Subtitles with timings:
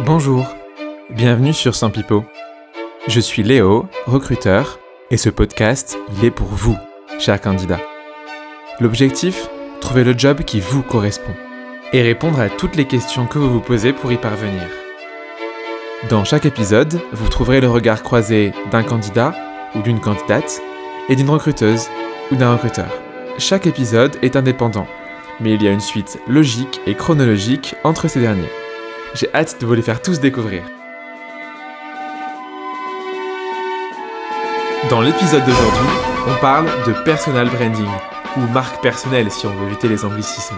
[0.00, 0.56] Bonjour,
[1.10, 1.92] bienvenue sur Saint.
[3.06, 4.80] Je suis Léo, recruteur,
[5.10, 6.76] et ce podcast, il est pour vous,
[7.20, 7.80] chers candidats.
[8.80, 9.48] L'objectif
[9.80, 11.34] Trouver le job qui vous correspond
[11.92, 14.62] et répondre à toutes les questions que vous vous posez pour y parvenir.
[16.08, 19.34] Dans chaque épisode, vous trouverez le regard croisé d'un candidat
[19.74, 20.60] ou d'une candidate
[21.08, 21.88] et d'une recruteuse
[22.30, 22.88] ou d'un recruteur.
[23.38, 24.86] Chaque épisode est indépendant,
[25.40, 28.61] mais il y a une suite logique et chronologique entre ces derniers.
[29.14, 30.62] J'ai hâte de vous les faire tous découvrir.
[34.88, 35.88] Dans l'épisode d'aujourd'hui,
[36.28, 37.90] on parle de personal branding,
[38.38, 40.56] ou marque personnelle si on veut éviter les anglicismes.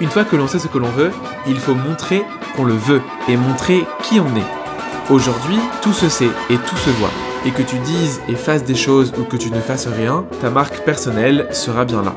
[0.00, 1.10] Une fois que l'on sait ce que l'on veut,
[1.46, 2.22] il faut montrer
[2.56, 5.12] qu'on le veut et montrer qui on est.
[5.12, 7.12] Aujourd'hui, tout se sait et tout se voit.
[7.44, 10.48] Et que tu dises et fasses des choses ou que tu ne fasses rien, ta
[10.48, 12.14] marque personnelle sera bien là.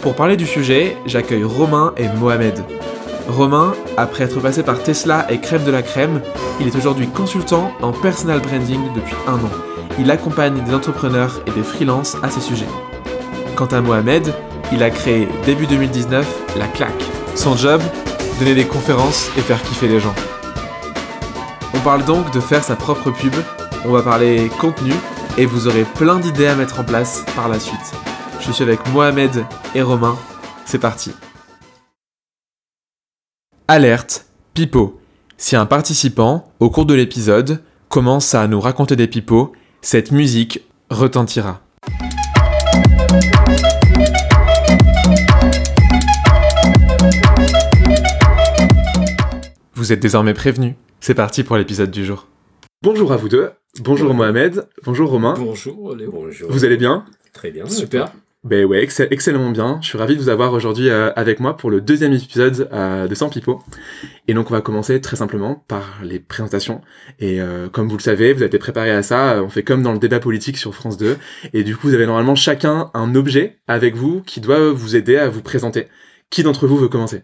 [0.00, 2.64] Pour parler du sujet, j'accueille Romain et Mohamed.
[3.28, 6.20] Romain, après être passé par Tesla et Crème de la Crème,
[6.60, 9.50] il est aujourd'hui consultant en personal branding depuis un an.
[9.98, 12.68] Il accompagne des entrepreneurs et des freelances à ces sujets.
[13.56, 14.32] Quant à Mohamed,
[14.72, 17.04] il a créé début 2019 La Claque.
[17.34, 17.80] Son job
[18.38, 20.14] Donner des conférences et faire kiffer les gens.
[21.74, 23.34] On parle donc de faire sa propre pub,
[23.84, 24.92] on va parler contenu
[25.38, 27.92] et vous aurez plein d'idées à mettre en place par la suite.
[28.40, 30.16] Je suis avec Mohamed et Romain,
[30.64, 31.12] c'est parti.
[33.74, 35.00] Alerte, pipeau.
[35.38, 40.60] Si un participant, au cours de l'épisode, commence à nous raconter des pipeaux, cette musique
[40.90, 41.62] retentira.
[49.72, 50.74] Vous êtes désormais prévenus.
[51.00, 52.26] C'est parti pour l'épisode du jour.
[52.82, 53.52] Bonjour à vous deux.
[53.80, 54.68] Bonjour Mohamed.
[54.84, 55.32] Bonjour Romain.
[55.38, 56.10] Bonjour Léo.
[56.12, 56.52] Bonjour.
[56.52, 57.06] Vous allez bien?
[57.32, 57.66] Très bien.
[57.66, 58.12] Super.
[58.44, 59.78] Ben ouais, excell- excellemment bien.
[59.82, 63.06] Je suis ravi de vous avoir aujourd'hui euh, avec moi pour le deuxième épisode euh,
[63.06, 63.62] de Sans Pipo.
[64.26, 66.80] Et donc on va commencer très simplement par les présentations.
[67.20, 69.40] Et euh, comme vous le savez, vous avez été préparé à ça.
[69.44, 71.16] On fait comme dans le débat politique sur France 2.
[71.52, 75.16] Et du coup, vous avez normalement chacun un objet avec vous qui doit vous aider
[75.16, 75.86] à vous présenter.
[76.28, 77.22] Qui d'entre vous veut commencer?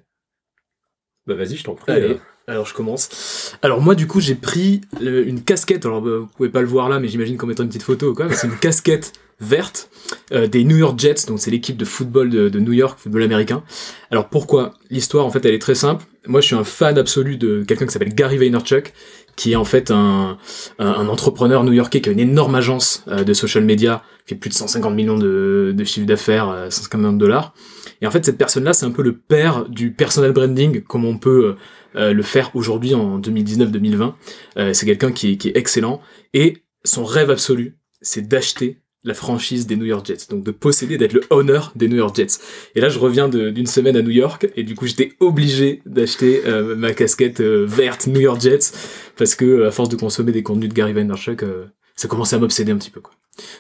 [1.27, 1.91] Bah vas-y, je t'en prie.
[1.91, 2.19] Allez.
[2.47, 3.57] Alors je commence.
[3.61, 6.89] Alors moi du coup j'ai pris une casquette, alors bah, vous pouvez pas le voir
[6.89, 9.91] là mais j'imagine qu'en mettant une petite photo ou quoi, mais c'est une casquette verte
[10.33, 13.63] euh, des New York Jets, donc c'est l'équipe de football de, New York, football américain.
[14.11, 14.75] Alors pourquoi?
[14.91, 16.05] L'histoire en fait elle est très simple.
[16.27, 18.93] Moi je suis un fan absolu de quelqu'un qui s'appelle Gary Vaynerchuk,
[19.37, 20.39] qui est en fait un,
[20.79, 24.51] un, entrepreneur new-yorkais qui a une énorme agence euh, de social media, qui fait plus
[24.51, 27.55] de 150 millions de, de chiffre d'affaires, euh, 150 millions de dollars.
[28.01, 31.19] Et en fait cette personne-là c'est un peu le père du personal branding, comme on
[31.19, 31.47] peut...
[31.47, 31.55] euh,
[31.97, 34.13] euh, le faire aujourd'hui en 2019-2020.
[34.59, 36.01] Euh, c'est quelqu'un qui qui est excellent
[36.35, 40.97] et son rêve absolu, c'est d'acheter la franchise des New York Jets, donc de posséder,
[40.99, 42.39] d'être le owner des New York Jets.
[42.77, 46.43] Et là, je reviens d'une semaine à New York et du coup, j'étais obligé d'acheter
[46.47, 48.73] euh, ma casquette euh, verte New York Jets
[49.17, 52.39] parce que à force de consommer des contenus de Gary Vaynerchuk, euh, ça commençait à
[52.39, 53.13] m'obséder un petit peu quoi.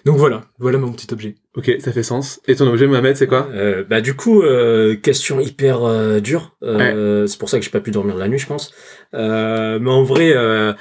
[0.04, 1.36] Donc voilà, voilà mon petit objet.
[1.56, 2.41] Ok, ça fait sens.
[2.48, 3.48] Et ton objet, Mohamed, c'est quoi?
[3.53, 6.56] Euh, bah du coup, euh, question hyper euh, dure.
[6.62, 8.72] Euh, C'est pour ça que j'ai pas pu dormir la nuit, je pense.
[9.15, 10.72] Euh, mais en vrai, euh,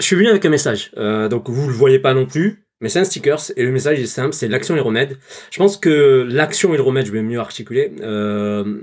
[0.00, 0.92] je suis venu avec un message.
[0.98, 2.66] Euh, donc vous le voyez pas non plus.
[2.80, 5.18] Mais c'est un stickers et le message est simple, c'est l'action et le remède.
[5.50, 7.92] Je pense que l'action et le remède, je vais mieux articuler.
[8.00, 8.82] Euh,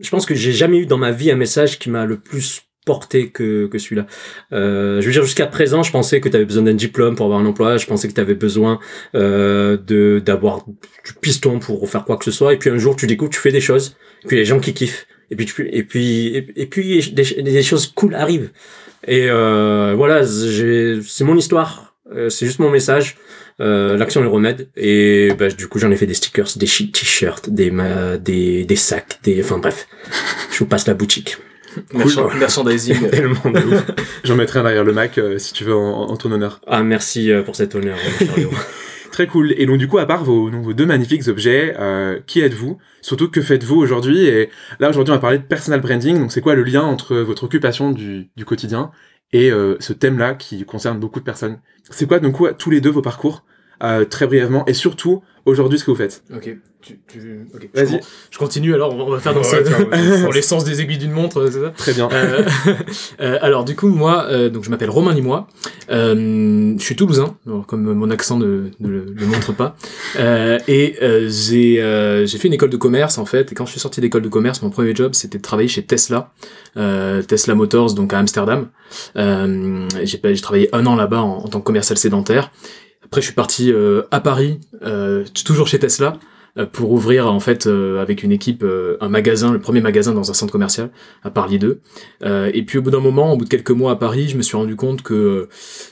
[0.00, 2.62] je pense que j'ai jamais eu dans ma vie un message qui m'a le plus
[2.84, 4.06] porté que, que celui-là.
[4.52, 7.26] Euh, je veux dire, jusqu'à présent, je pensais que tu avais besoin d'un diplôme pour
[7.26, 8.78] avoir un emploi, je pensais que tu avais besoin
[9.14, 12.96] euh, de d'avoir du piston pour faire quoi que ce soit, et puis un jour,
[12.96, 15.82] tu découvres, tu fais des choses, et puis les gens qui kiffent, et puis et
[15.82, 18.50] puis et, et puis des, choses cool arrivent.
[19.06, 21.93] Et euh, voilà, c'est mon histoire,
[22.28, 23.16] c'est juste mon message.
[23.60, 26.66] Euh, l'action et le remède et bah, du coup j'en ai fait des stickers des
[26.66, 29.86] t-shirts des ma- des des sacs des enfin bref
[30.50, 31.36] je vous passe la boutique
[31.94, 33.10] Merchan- Merchandising.
[33.10, 33.84] tellement de ouf.
[34.24, 36.60] J'en mettrai un derrière le Mac euh, si tu veux en, en ton honneur.
[36.66, 38.26] ah merci euh, pour cet honneur euh.
[39.12, 39.54] Très cool.
[39.56, 42.78] Et donc du coup, à part vos, donc, vos deux magnifiques objets, euh, qui êtes-vous?
[43.00, 44.26] Surtout, que faites-vous aujourd'hui?
[44.26, 44.50] Et
[44.80, 46.18] là, aujourd'hui, on va parler de personal branding.
[46.18, 48.90] Donc c'est quoi le lien entre votre occupation du, du quotidien
[49.34, 51.58] et euh, ce thème-là qui concerne beaucoup de personnes.
[51.90, 53.44] C'est quoi, donc, tous les deux vos parcours?
[53.82, 54.64] Euh, Très brièvement.
[54.66, 57.46] Et surtout, aujourd'hui, ce que vous faites Ok, tu, tu...
[57.54, 57.68] ok.
[57.74, 57.86] Vas-y.
[57.86, 58.00] Je, con-
[58.30, 60.22] je continue alors, on va faire dans, Ouais, ça, tiens, vas-y.
[60.22, 62.08] dans les sens des aiguilles d'une montre, c'est ça Très bien.
[62.12, 62.42] Euh,
[63.20, 65.46] euh, alors du coup moi euh, donc je m'appelle Romain Limois
[65.90, 69.76] euh, je suis toulousain alors, comme mon accent ne, ne le, le montre pas
[70.18, 73.66] euh, et euh, j'ai euh, j'ai fait une école de commerce en fait et quand
[73.66, 76.32] je suis sorti d'école de commerce mon premier job c'était de travailler chez Tesla
[76.76, 78.68] euh, Tesla Motors donc à Amsterdam
[79.16, 82.50] euh, j'ai j'ai travaillé un an là-bas en, en tant que commercial sédentaire
[83.04, 86.18] après je suis parti euh, à Paris euh, toujours chez Tesla
[86.72, 90.30] pour ouvrir en fait euh, avec une équipe euh, un magasin, le premier magasin dans
[90.30, 90.90] un centre commercial
[91.24, 91.80] à Paris 2.
[92.52, 94.42] et puis au bout d'un moment, au bout de quelques mois à Paris, je me
[94.42, 95.48] suis rendu compte que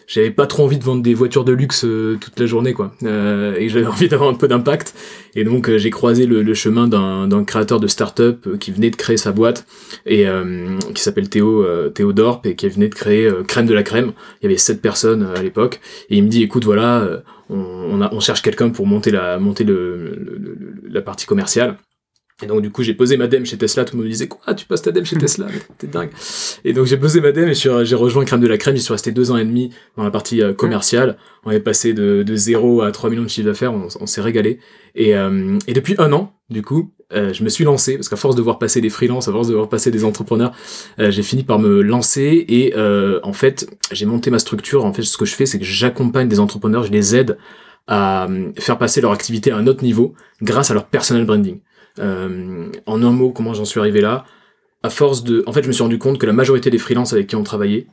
[0.06, 1.80] j'avais pas trop envie de vendre des voitures de luxe
[2.20, 4.94] toute la journée quoi, et j'avais envie d'avoir un peu d'impact.
[5.34, 9.32] Et donc j'ai croisé le, chemin d'un créateur de start-up qui venait de créer sa
[9.32, 9.66] boîte
[10.06, 10.26] et
[10.94, 14.12] qui s'appelle Théo Théo Dorp et qui venait de créer Crème de la crème.
[14.40, 15.80] Il y avait sept personnes à l'époque
[16.10, 17.22] et il me dit écoute voilà
[17.52, 19.38] on, cherche quelqu'un pour monter la
[21.04, 21.76] partie commerciale.
[22.42, 24.26] Et donc du coup j'ai posé ma dème chez Tesla, tout le monde me disait
[24.26, 25.46] quoi tu poses ta dème chez Tesla,
[25.78, 26.10] t'es dingue.
[26.64, 28.92] Et donc j'ai posé ma dème et j'ai rejoint Crème de la Crème, j'y suis
[28.92, 31.18] resté deux ans et demi dans la partie euh, commerciale.
[31.44, 34.58] On est passé de, de 0 à 3 millions de chiffre d'affaires, on, s'est régalé.
[34.98, 38.36] Euh, et depuis un an, du coup, euh, je me suis lancé parce qu'à force
[38.36, 40.52] de voir passer des freelances, à force de voir passer des entrepreneurs,
[40.98, 42.74] j'ai fini par me lancer et
[43.22, 44.84] en fait j'ai monté ma structure.
[44.84, 47.36] En fait ce que je fais c'est que j'accompagne des entrepreneurs, je les aide
[47.86, 48.28] à
[48.58, 51.60] faire passer leur activité à un autre niveau grâce à leur personal branding.
[51.98, 54.24] Euh, en un mot, comment j'en suis arrivé là?
[54.82, 57.12] À force de, en fait, je me suis rendu compte que la majorité des freelances
[57.12, 57.86] avec qui on travaillait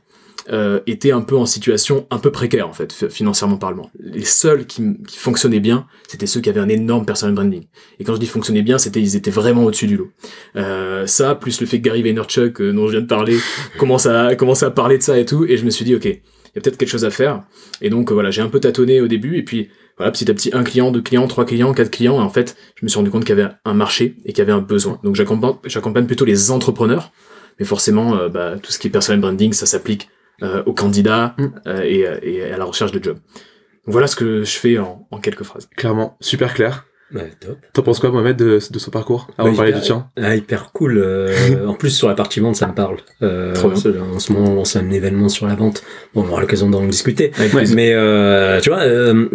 [0.48, 3.90] euh, étaient un peu en situation un peu précaire en fait, financièrement parlant.
[3.98, 7.64] Les seuls qui, qui fonctionnaient bien, c'était ceux qui avaient un énorme personal branding.
[7.98, 10.10] Et quand je dis fonctionner bien, c'était ils étaient vraiment au-dessus du lot.
[10.56, 13.36] Euh, ça, plus le fait que Gary Vaynerchuk, euh, dont je viens de parler,
[13.78, 16.04] commence à commencer à parler de ça et tout, et je me suis dit ok,
[16.04, 17.42] il y a peut-être quelque chose à faire.
[17.80, 20.50] Et donc voilà, j'ai un peu tâtonné au début, et puis voilà, petit à petit,
[20.54, 22.16] un client, deux clients, trois clients, quatre clients.
[22.16, 24.38] Et en fait, je me suis rendu compte qu'il y avait un marché et qu'il
[24.38, 24.98] y avait un besoin.
[25.04, 27.12] Donc j'accompagne plutôt les entrepreneurs,
[27.58, 30.19] mais forcément, euh, bah, tout ce qui est personal branding, ça s'applique euh,
[30.66, 31.46] aux candidats mm.
[31.66, 33.16] euh, et, et, à la recherche de job.
[33.16, 35.68] Donc voilà ce que je fais en, en quelques phrases.
[35.76, 36.86] Clairement, super clair.
[37.14, 37.58] Ouais, top.
[37.72, 40.70] T'en penses quoi, Mohamed, de, de son parcours avant de parler du tien ah, Hyper
[40.72, 40.98] cool.
[40.98, 42.98] Euh, en plus, sur la partie vente, ça me parle.
[43.22, 43.80] Euh, Trop bien.
[44.14, 45.82] En ce moment, on lance un événement sur la vente.
[46.14, 47.32] Bon, on aura l'occasion d'en discuter.
[47.74, 49.28] Mais euh, tu vois, euh,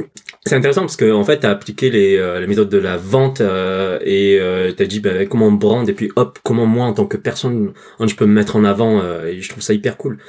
[0.45, 3.41] c'est intéressant parce que en fait, t'as appliqué les, euh, les méthodes de la vente
[3.41, 6.93] euh, et euh, t'as dit bah, comment on brand et puis hop, comment moi en
[6.93, 9.01] tant que personne, hein, je peux me mettre en avant.
[9.25, 10.19] et je trouve ça hyper cool.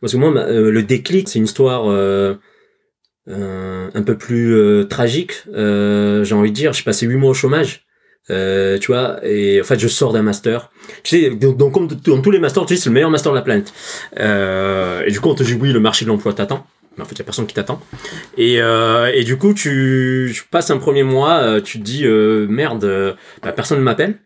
[0.00, 1.90] Parce que moi, le déclic, c'est une histoire
[3.28, 6.72] euh, un peu plus euh, tragique, euh, j'ai envie de dire.
[6.72, 7.84] J'ai passé huit mois au chômage.
[8.30, 10.70] Euh, tu vois, et en fait, je sors d'un master.
[11.02, 13.36] Tu sais, donc, comme dans tous les masters, tu sais, c'est le meilleur master de
[13.36, 13.72] la planète.
[14.16, 16.66] et du coup, on te dit oui, le marché de l'emploi t'attend.
[16.96, 17.80] Mais en fait, il y a personne qui t'attend.
[18.36, 23.52] Et, et du coup, tu, tu passes un premier mois, tu te dis merde, bah,
[23.52, 24.18] personne ne m'appelle.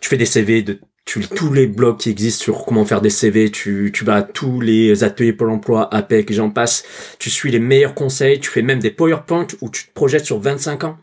[0.00, 0.80] Tu fais des CV de
[1.10, 4.16] tu lis tous les blogs qui existent sur comment faire des CV, tu, tu vas
[4.16, 6.84] à tous les ateliers Pôle emploi, APEC, j'en passe,
[7.18, 10.38] tu suis les meilleurs conseils, tu fais même des PowerPoint où tu te projettes sur
[10.38, 10.98] 25 ans.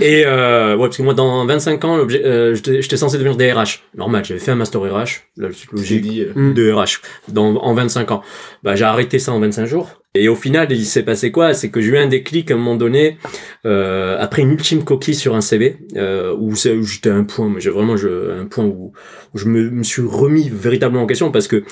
[0.00, 3.84] Et euh, ouais, parce que moi, dans 25 ans, euh, j'étais censé devenir DRH.
[3.96, 8.10] Normal, j'avais fait un master RH, la logique dit, euh, de RH, dans, en 25
[8.10, 8.22] ans.
[8.64, 9.97] Bah, j'ai arrêté ça en 25 jours.
[10.14, 11.54] Et au final, il s'est passé quoi?
[11.54, 13.18] C'est que j'ai eu un déclic à un moment donné,
[13.66, 17.60] euh, après une ultime coquille sur un CV, euh, où, j'étais à un point, mais
[17.60, 18.92] j'ai vraiment je, un point où,
[19.34, 21.64] où je me, me, suis remis véritablement en question parce que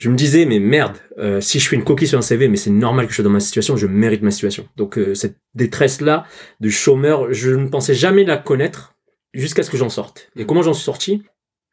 [0.00, 2.56] je me disais mais merde, euh, si je fais une coquille sur un CV, mais
[2.56, 4.66] c'est normal que je sois dans ma situation, je mérite ma situation.
[4.76, 6.24] Donc euh, cette détresse là
[6.60, 8.94] de chômeur, je ne pensais jamais la connaître
[9.34, 10.30] jusqu'à ce que j'en sorte.
[10.36, 11.22] Et comment j'en suis sorti?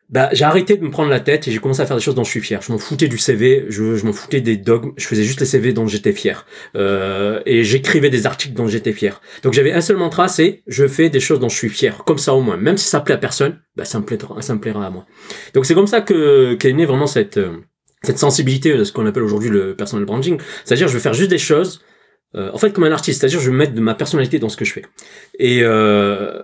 [0.09, 2.15] Bah, j'ai arrêté de me prendre la tête et j'ai commencé à faire des choses
[2.15, 2.61] dont je suis fier.
[2.61, 5.45] Je m'en foutais du CV, je, je m'en foutais des dogmes, je faisais juste les
[5.45, 6.45] CV dont j'étais fier.
[6.75, 9.21] Euh, et j'écrivais des articles dont j'étais fier.
[9.43, 12.03] Donc j'avais un seul mantra, c'est je fais des choses dont je suis fier.
[12.05, 14.53] Comme ça au moins, même si ça plaît à personne, bah ça me plaira, ça
[14.53, 15.05] me plaira à moi.
[15.53, 17.57] Donc c'est comme ça que qu'est née vraiment cette euh,
[18.03, 20.39] cette sensibilité de ce qu'on appelle aujourd'hui le personal branding.
[20.63, 21.81] C'est-à-dire je veux faire juste des choses
[22.35, 24.57] euh, en fait comme un artiste, c'est-à-dire je veux mettre de ma personnalité dans ce
[24.57, 24.83] que je fais.
[25.39, 26.41] Et euh,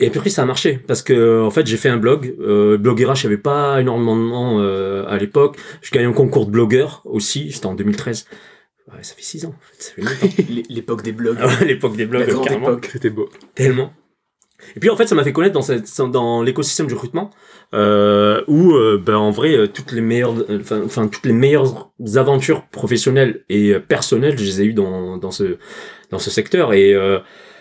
[0.00, 2.34] et puis ça a marché parce que en fait j'ai fait un blog.
[2.40, 5.56] Euh, blog RH, il avait pas énormément de nom euh, à l'époque.
[5.82, 7.52] J'ai gagné un concours de blogueur aussi.
[7.52, 8.26] C'était en 2013.
[8.88, 9.54] Ouais, ça fait six ans.
[9.54, 10.44] En fait.
[10.68, 11.38] l'époque des blogs.
[11.40, 12.26] Ah l'époque des blogs.
[12.42, 12.76] carrément.
[12.90, 13.28] C'était beau.
[13.54, 13.92] Tellement.
[14.74, 17.30] Et puis en fait, ça m'a fait connaître dans, cette, dans l'écosystème du recrutement,
[17.74, 20.34] euh, où euh, ben, en vrai toutes les meilleures,
[20.84, 25.58] enfin toutes les meilleures aventures professionnelles et personnelles, je les ai eues dans, dans ce
[26.10, 26.72] dans ce secteur.
[26.72, 26.94] Et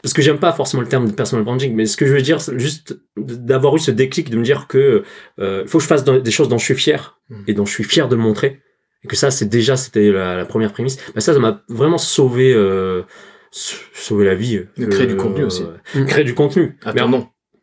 [0.04, 2.22] parce que j'aime pas forcément le terme de personal branding, mais ce que je veux
[2.22, 5.04] dire, c'est juste d'avoir eu ce déclic de me dire que
[5.40, 7.36] euh, il faut que je fasse des choses dont je suis fier mmh.
[7.48, 8.60] et dont je suis fier de montrer,
[9.04, 10.98] et que ça, c'est déjà, c'était la, première prémisse.
[11.16, 13.04] Bah ça, ça m'a vraiment sauvé, euh,
[13.52, 14.58] sauvé la vie.
[14.58, 15.64] Euh, créer du contenu aussi.
[16.08, 16.78] Créer du contenu.
[16.84, 17.02] Ah, mais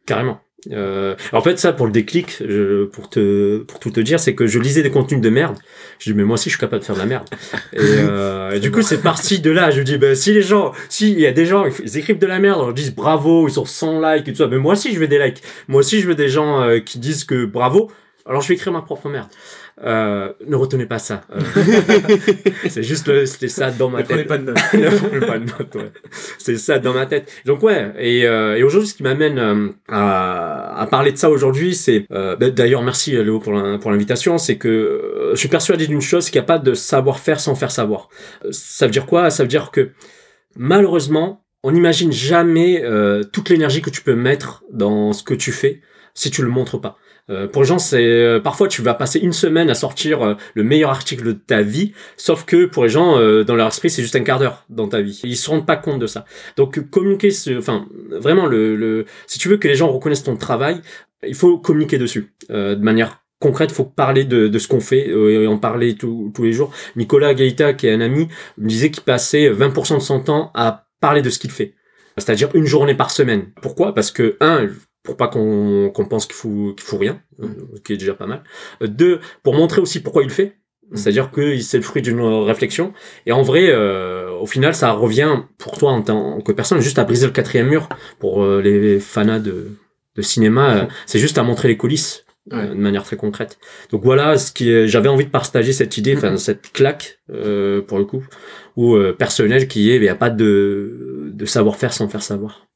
[0.06, 0.40] carrément.
[0.70, 4.34] Euh, en fait, ça, pour le déclic, je, pour te, pour tout te dire, c'est
[4.34, 5.56] que je lisais des contenus de merde.
[5.98, 7.28] Je dis, mais moi aussi, je suis capable de faire de la merde.
[7.72, 9.70] Et, euh, du coup, c'est parti de là.
[9.70, 12.26] Je dis, ben, si les gens, si il y a des gens, ils écrivent de
[12.26, 14.92] la merde, ils disent bravo, ils sont 100 likes et tout ça, mais moi aussi,
[14.92, 15.42] je veux des likes.
[15.68, 17.90] Moi aussi, je veux des gens euh, qui disent que bravo.
[18.26, 19.28] Alors je vais écrire ma propre merde.
[19.82, 21.22] Euh, ne retenez pas ça.
[21.34, 21.40] Euh,
[22.68, 24.28] c'est juste c'était ça dans ma Ne prenez tête.
[24.28, 24.58] pas de notes.
[24.74, 25.92] Ne prenez pas de notes, ouais.
[26.38, 27.30] C'est ça dans ma tête.
[27.46, 31.74] Donc ouais, et, euh, et aujourd'hui ce qui m'amène à, à parler de ça aujourd'hui,
[31.74, 36.30] c'est bah, d'ailleurs merci Léo pour l'invitation, c'est que je suis persuadé d'une chose, c'est
[36.30, 38.08] qu'il n'y a pas de savoir-faire sans faire savoir.
[38.50, 39.30] Ça veut dire quoi?
[39.30, 39.90] Ça veut dire que
[40.56, 42.82] malheureusement, on n'imagine jamais
[43.32, 45.80] toute l'énergie que tu peux mettre dans ce que tu fais
[46.14, 46.96] si tu le montres pas.
[47.30, 50.34] Euh, pour les gens, c'est euh, parfois tu vas passer une semaine à sortir euh,
[50.54, 54.02] le meilleur article de ta vie, sauf que pour les gens, dans leur esprit, c'est
[54.02, 55.20] juste un quart d'heure dans ta vie.
[55.24, 56.24] Ils se rendent pas compte de ça.
[56.56, 60.80] Donc communiquer, enfin vraiment le, si tu veux que les gens reconnaissent ton travail,
[61.26, 63.70] il faut communiquer dessus de manière concrète.
[63.70, 66.72] Il faut parler de, ce qu'on fait et en parler tous les jours.
[66.96, 70.86] Nicolas Gaïta, qui est un ami, me disait qu'il passait 20% de son temps à
[71.00, 71.74] parler de ce qu'il fait.
[72.16, 73.46] C'est-à-dire une journée par semaine.
[73.62, 73.94] Pourquoi?
[73.94, 74.68] Parce que, un,
[75.02, 78.26] pour pas qu'on pense qu'il faut, qu'il faut rien, euh, ce qui est déjà pas
[78.26, 78.42] mal.
[78.82, 80.56] Euh, Deux, pour montrer aussi pourquoi il le fait.
[80.92, 82.92] C'est-à-dire que c'est le fruit d'une réflexion.
[83.24, 86.98] Et en vrai, euh, au final, ça revient pour toi en tant que personne juste
[86.98, 87.88] à briser le quatrième mur.
[88.18, 89.68] Pour euh, les fanas de,
[90.16, 92.68] de cinéma, euh, c'est juste à montrer les coulisses euh, Ouais.
[92.70, 93.58] de manière très concrète.
[93.92, 97.98] Donc voilà, ce qui j'avais envie de partager cette idée, enfin cette claque euh, pour
[97.98, 98.24] le coup,
[98.74, 102.66] ou euh, personnel qui est, il n'y a pas de, de savoir-faire sans faire savoir.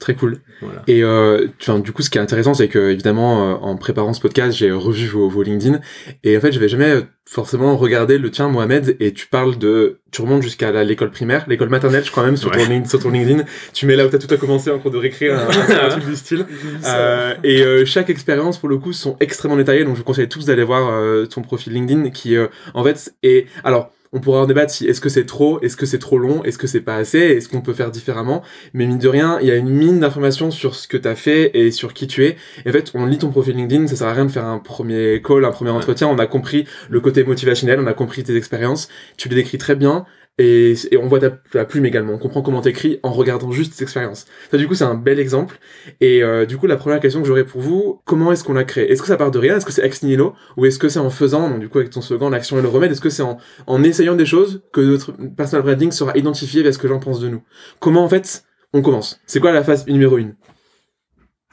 [0.00, 0.38] Très cool.
[0.60, 0.82] Voilà.
[0.88, 1.46] Et euh,
[1.82, 4.72] du coup, ce qui est intéressant, c'est que évidemment, euh, en préparant ce podcast, j'ai
[4.72, 5.80] revu vos, vos LinkedIn,
[6.24, 9.56] et en fait, je vais jamais euh, forcément regarder le tien, Mohamed, et tu parles
[9.56, 12.66] de, tu remontes jusqu'à l'école primaire, l'école maternelle, je crois même sur, ton, Ouais.
[12.66, 14.98] Link- sur ton LinkedIn, tu mets là où t'as tout à commencer en cours de
[14.98, 16.44] récré, un, un truc du style.
[16.86, 20.28] Euh, et euh, chaque expérience, pour le coup, sont extrêmement détaillées, donc je vous conseille
[20.28, 23.90] tous d'aller voir euh, ton profil LinkedIn, qui, euh, en fait, est, alors.
[24.16, 26.56] On pourra en débattre si est-ce que c'est trop, est-ce que c'est trop long, est-ce
[26.56, 28.44] que c'est pas assez, est-ce qu'on peut faire différemment?
[28.72, 31.50] Mais mine de rien, il y a une mine d'informations sur ce que t'as fait
[31.54, 32.36] et sur qui tu es.
[32.64, 34.60] Et en fait, on lit ton profil LinkedIn, ça sert à rien de faire un
[34.60, 36.06] premier call, un premier entretien.
[36.06, 38.88] On a compris le côté motivationnel, on a compris tes expériences.
[39.16, 40.06] Tu les décris très bien.
[40.38, 42.14] Et, et on voit ta, ta plume également.
[42.14, 44.26] On comprend comment t'écris en regardant juste tes expériences.
[44.50, 45.60] Ça, du coup, c'est un bel exemple.
[46.00, 48.64] Et euh, du coup, la première question que j'aurais pour vous, comment est-ce qu'on l'a
[48.64, 48.90] créé?
[48.90, 49.56] Est-ce que ça part de rien?
[49.56, 50.34] Est-ce que c'est ex nihilo?
[50.56, 52.68] Ou est-ce que c'est en faisant, donc du coup, avec ton slogan, l'action et le
[52.68, 53.38] remède, est-ce que c'est en,
[53.68, 57.20] en essayant des choses que notre personal branding sera identifié vers ce que j'en pense
[57.20, 57.42] de nous?
[57.78, 59.20] Comment, en fait, on commence?
[59.26, 60.34] C'est quoi la phase numéro une?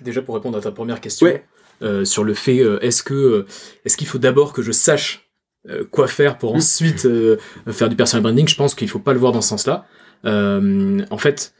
[0.03, 1.43] Déjà pour répondre à ta première question Ouais.
[1.83, 3.45] euh, sur le fait euh, est-ce que
[3.85, 5.30] est-ce qu'il faut d'abord que je sache
[5.69, 6.57] euh, quoi faire pour Mm.
[6.57, 7.37] ensuite euh,
[7.69, 9.85] faire du personal branding Je pense qu'il faut pas le voir dans ce sens-là.
[10.25, 11.53] Euh, en fait,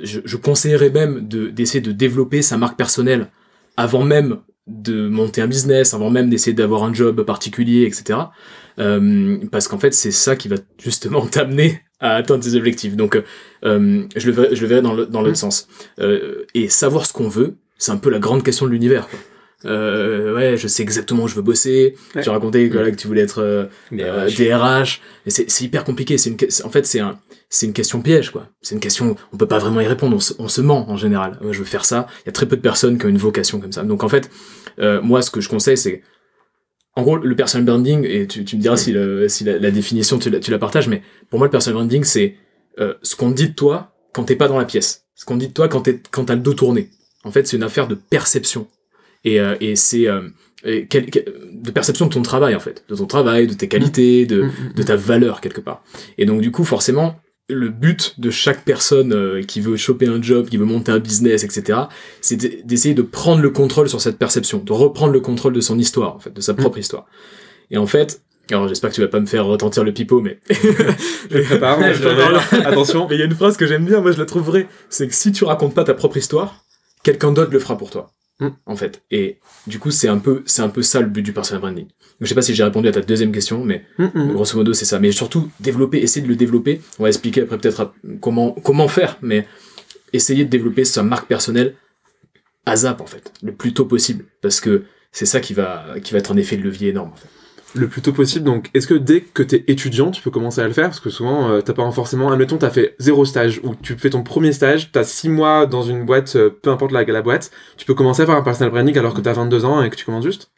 [0.00, 3.28] je, je conseillerais même de d'essayer de développer sa marque personnelle
[3.76, 8.18] avant même de monter un business, avant même d'essayer d'avoir un job particulier, etc.
[9.50, 12.96] Parce qu'en fait, c'est ça qui va justement t'amener à atteindre tes objectifs.
[12.96, 13.20] Donc,
[13.64, 13.68] je
[14.26, 15.34] le verrai, je le verrai dans l'autre Mm.
[15.34, 15.68] sens.
[16.54, 19.08] Et savoir ce qu'on veut, c'est un peu la grande question de l'univers.
[19.64, 21.94] Euh, ouais, je sais exactement où je veux bosser.
[22.14, 22.22] Ouais.
[22.22, 25.00] Tu as raconté voilà, que tu voulais être euh, Mais, euh, DRH.
[25.24, 26.18] Mais c'est c'est hyper compliqué.
[26.18, 28.48] C'est une, que- c'est- en fait, c'est un, c'est une question piège, quoi.
[28.60, 30.16] C'est une question, on peut pas vraiment y répondre.
[30.16, 31.38] On se, on se ment en général.
[31.42, 32.06] Moi, je veux faire ça.
[32.24, 33.82] Il y a très peu de personnes qui ont une vocation comme ça.
[33.82, 34.30] Donc, en fait,
[34.78, 36.02] euh, moi, ce que je conseille, c'est,
[36.96, 39.70] en gros, le personal branding, et tu, tu me diras si, le- si la, la
[39.70, 42.36] définition tu la, tu la partages, mais pour moi, le personal branding, c'est
[42.80, 45.04] euh, ce qu'on dit de toi quand t'es pas dans la pièce.
[45.14, 46.90] Ce qu'on dit de toi quand t'es, quand t'as le dos tourné.
[47.24, 48.66] En fait, c'est une affaire de perception.
[49.24, 50.22] Et, euh, et c'est euh,
[50.64, 52.84] de perception de ton travail, en fait.
[52.88, 55.82] De ton travail, de tes qualités, de, de ta valeur quelque part.
[56.18, 57.16] Et donc du coup, forcément,
[57.48, 60.98] le but de chaque personne euh, qui veut choper un job, qui veut monter un
[60.98, 61.80] business, etc.,
[62.20, 65.78] c'est d'essayer de prendre le contrôle sur cette perception, de reprendre le contrôle de son
[65.78, 67.06] histoire, en fait, de sa propre histoire.
[67.70, 70.40] Et en fait, alors j'espère que tu vas pas me faire retentir le pipeau, mais
[70.50, 73.06] Je le prépare, Je prépare Attention.
[73.08, 75.08] mais il y a une phrase que j'aime bien, moi je la trouve vraie, c'est
[75.08, 76.64] que si tu racontes pas ta propre histoire,
[77.02, 78.12] quelqu'un d'autre le fera pour toi.
[78.66, 79.02] En fait.
[79.10, 81.86] Et du coup, c'est un peu, c'est un peu ça le but du personal branding.
[81.86, 84.32] Donc, je sais pas si j'ai répondu à ta deuxième question, mais Mm, mm.
[84.32, 84.98] grosso modo, c'est ça.
[84.98, 86.80] Mais surtout, développer, essayer de le développer.
[86.98, 89.46] On va expliquer après peut-être comment, comment faire, mais
[90.12, 91.74] essayer de développer sa marque personnelle
[92.66, 94.24] à zap, en fait, le plus tôt possible.
[94.40, 97.16] Parce que c'est ça qui va, qui va être un effet de levier énorme, en
[97.16, 97.28] fait.
[97.74, 98.44] Le plus tôt possible.
[98.44, 100.86] Donc, est-ce que dès que t'es étudiant, tu peux commencer à le faire?
[100.86, 102.30] Parce que souvent, euh, t'as pas forcément.
[102.30, 105.82] Admettons, t'as fait zéro stage ou tu fais ton premier stage, t'as six mois dans
[105.82, 108.70] une boîte, euh, peu importe la, la boîte, tu peux commencer à faire un personal
[108.70, 110.50] branding alors que t'as 22 ans et que tu commences juste?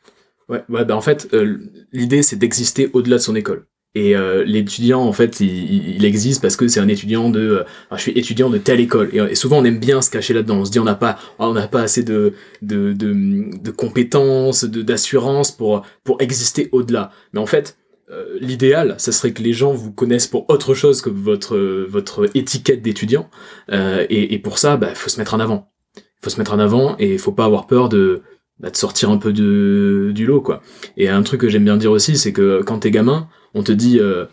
[0.49, 1.59] Ouais, ouais bah en fait, euh,
[1.93, 3.67] l'idée c'est d'exister au-delà de son école.
[3.97, 7.41] Et euh, l'étudiant, en fait, il, il- il existe parce que c'est un étudiant de.
[7.41, 9.11] euh, je suis étudiant de telle école.
[9.13, 10.57] Et, et souvent, on aime bien se cacher là-dedans.
[10.59, 12.33] On se dit, on n'a pas, on n'a pas assez de,
[12.63, 13.15] de, de,
[13.63, 17.11] de compétences, de d'assurance pour pour exister au-delà.
[17.33, 17.77] Mais en fait,
[18.11, 21.57] euh, l'idéal, ça serait que les gens vous connaissent pour autre chose que votre
[21.89, 23.31] votre étiquette d'étudiant.
[23.71, 25.71] Euh, et, et pour ça, bah, faut se mettre en avant.
[25.97, 28.23] Il faut se mettre en avant et il faut pas avoir peur de
[28.59, 30.63] bah, te sortir un peu de, du lot, quoi.
[30.97, 33.73] Et un truc que j'aime bien dire aussi, c'est que quand t'es gamin, on te
[33.73, 34.27] dit, euh,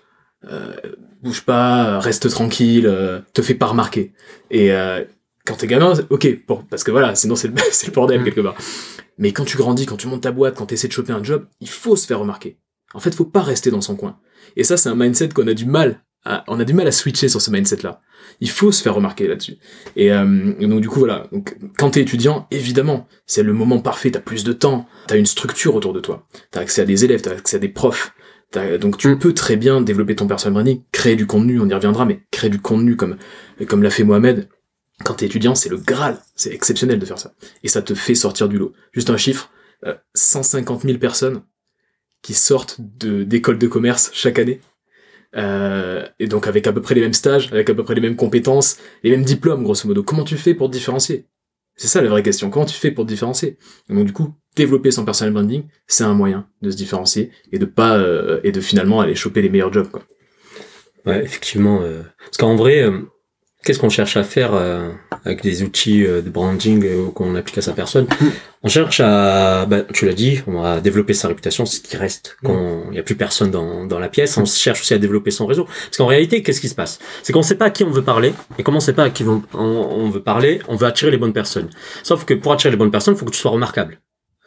[0.49, 0.73] euh,
[1.21, 4.13] bouge pas, reste tranquille, euh, te fais pas remarquer.
[4.49, 5.03] Et euh,
[5.45, 8.25] quand t'es gamin, ok, bon, parce que voilà, sinon c'est le, bordel Mm.
[8.25, 8.55] quelque part.
[9.17, 11.23] Mais quand tu grandis, quand tu montes ta boîte, quand tu essaies de choper un
[11.23, 12.57] job, il faut se faire remarquer.
[12.93, 14.17] En fait, faut pas rester dans son coin.
[14.55, 16.91] Et ça, c'est un mindset qu'on a du mal à, on a du mal à
[16.91, 18.01] switcher sur ce mindset-là.
[18.41, 19.57] Il faut se faire remarquer là-dessus.
[19.95, 24.11] Et, euh, donc du coup voilà, donc quand t'es étudiant, évidemment, c'est le moment parfait.
[24.11, 27.21] T'as plus de temps, t'as une structure autour de toi, t'as accès à des élèves,
[27.21, 28.13] t'as accès à des profs.
[28.53, 29.19] Donc tu Mm.
[29.19, 32.49] peux très bien développer ton personal branding, créer du contenu, on y reviendra, mais créer
[32.49, 33.17] du contenu comme
[33.67, 34.49] comme l'a fait Mohamed.
[35.05, 38.13] Quand t'es étudiant, c'est le Graal, c'est exceptionnel de faire ça, et ça te fait
[38.15, 38.73] sortir du lot.
[38.91, 39.49] Juste un chiffre,
[39.85, 41.43] euh, 150 000 personnes
[42.21, 44.59] qui sortent de d'écoles de commerce chaque année.
[45.37, 48.01] Euh, et donc avec à peu près les mêmes stages, avec à peu près les
[48.01, 50.03] mêmes compétences, les mêmes diplômes, grosso modo.
[50.03, 51.25] Comment tu fais pour te différencier?
[51.81, 52.51] C'est ça la vraie question.
[52.51, 53.57] Comment tu fais pour te différencier?
[53.89, 57.65] Donc du coup, développer son personal branding, c'est un moyen de se différencier et de
[57.65, 59.89] pas euh, et de finalement aller choper les meilleurs jobs.
[59.89, 60.03] Quoi.
[61.07, 61.81] Ouais, effectivement.
[61.81, 62.99] euh, parce qu'en vrai, euh,
[63.63, 64.89] qu'est-ce qu'on cherche à faire euh,
[65.25, 68.07] avec des outils euh, de branding euh, qu'on applique à sa personne
[68.63, 72.37] On cherche à, bah, tu l'as dit, on va développer sa réputation, ce qui reste
[72.43, 74.37] quand il n'y a plus personne dans, dans la pièce.
[74.37, 75.63] On cherche aussi à développer son réseau.
[75.65, 76.99] Parce qu'en réalité, qu'est-ce qui se passe?
[77.23, 78.93] C'est qu'on ne sait pas à qui on veut parler, et comme on ne sait
[78.93, 81.69] pas à qui on, on- on veut parler, on veut attirer les bonnes personnes.
[82.03, 83.99] Sauf que pour attirer les bonnes personnes, il faut que tu sois remarquable.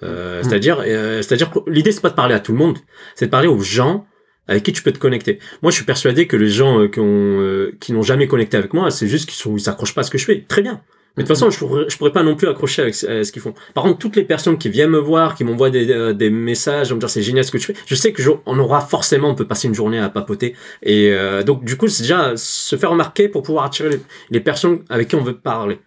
[0.04, 2.78] Euh, C'est-à-dire, euh, c'est-à-dire que l'idée c'est pas de parler à tout le monde,
[3.16, 4.06] c'est de parler aux gens
[4.48, 5.38] avec qui tu peux te connecter.
[5.62, 7.04] Moi, je suis persuadé que les gens euh, qui ont,
[7.40, 10.04] euh, qui n'ont jamais connecté avec moi, c'est juste qu'ils sont, ils s'accrochent pas à
[10.04, 10.44] ce que je fais.
[10.46, 10.80] Très bien.
[11.16, 13.40] Mais de toute façon, je pourrais, pourrais pas non plus accrocher avec à ce qu'ils
[13.40, 13.54] font.
[13.72, 16.92] Par contre, toutes les personnes qui viennent me voir, qui m'envoient des, euh, des messages,
[16.92, 17.74] me dire c'est génial ce que tu fais.
[17.86, 20.56] Je sais que je- on aura forcément, on peut passer une journée à papoter.
[20.82, 24.80] Et euh, donc, du coup, c'est déjà se faire remarquer pour pouvoir attirer les personnes
[24.88, 25.78] avec qui on veut parler.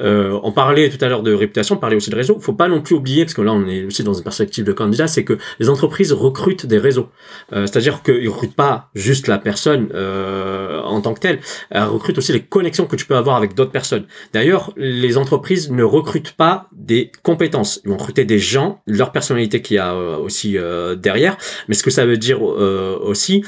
[0.00, 2.38] Euh, on parlait tout à l'heure de réputation, on parlait aussi de réseau.
[2.40, 4.72] Faut pas non plus oublier, parce que là on est aussi dans une perspective de
[4.72, 7.08] candidat, c'est que les entreprises recrutent des réseaux.
[7.52, 11.40] Euh, C'est-à-dire qu'ils recrutent pas juste la personne euh, en tant que telle,
[11.70, 14.04] elles recrutent aussi les connexions que tu peux avoir avec d'autres personnes.
[14.32, 17.80] D'ailleurs, les entreprises ne recrutent pas des compétences.
[17.84, 21.36] Ils vont recruter des gens, leur personnalité qu'il y a euh, aussi euh, derrière.
[21.68, 23.44] Mais ce que ça veut dire euh, aussi,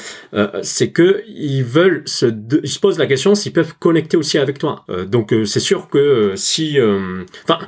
[0.62, 2.27] c'est que ils veulent se,
[2.62, 4.85] ils se posent la question s'ils peuvent connecter aussi avec toi.
[5.07, 7.59] Donc c'est sûr que si, euh, enfin.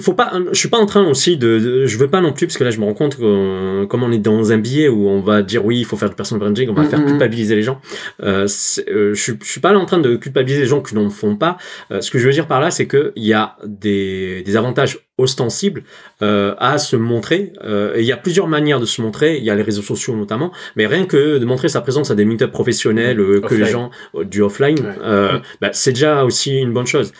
[0.00, 2.46] faut pas, je suis pas en train aussi de, de- je veux pas non plus
[2.46, 4.88] parce que là je me rends compte que euh, comme on est dans un billet
[4.88, 6.88] où on va dire oui il faut faire du personal branding, on va Mhm.
[6.88, 7.82] faire culpabiliser les gens.
[8.22, 8.46] Euh,
[8.88, 11.10] euh, je, suis- je suis pas là en train de culpabiliser les gens qui n'en
[11.10, 11.58] font pas.
[11.90, 14.56] Euh, ce que je veux dire par là c'est que il y a des, des
[14.56, 15.82] avantages ostensibles
[16.22, 17.52] euh, à se montrer.
[17.64, 19.36] Euh, et il y a plusieurs manières de se montrer.
[19.38, 22.14] Il y a les réseaux sociaux notamment, mais rien que de montrer sa présence à
[22.14, 23.60] des meet professionnels, euh, que Offline.
[23.64, 23.90] les gens
[24.24, 24.94] du offline, Ouais.
[25.04, 27.12] euh, bah, c'est déjà aussi une bonne chose.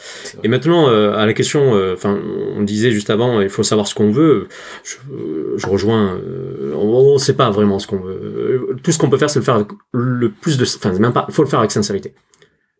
[0.44, 2.18] Et maintenant, à la question, enfin,
[2.56, 4.48] on disait juste avant, il faut savoir ce qu'on veut.
[4.84, 4.96] Je,
[5.56, 6.18] je rejoins.
[6.74, 8.76] on ne sait pas vraiment ce qu'on veut.
[8.82, 11.26] Tout ce qu'on peut faire, c'est le faire avec le plus de, enfin, même pas.
[11.28, 12.12] Il faut le faire avec sincérité.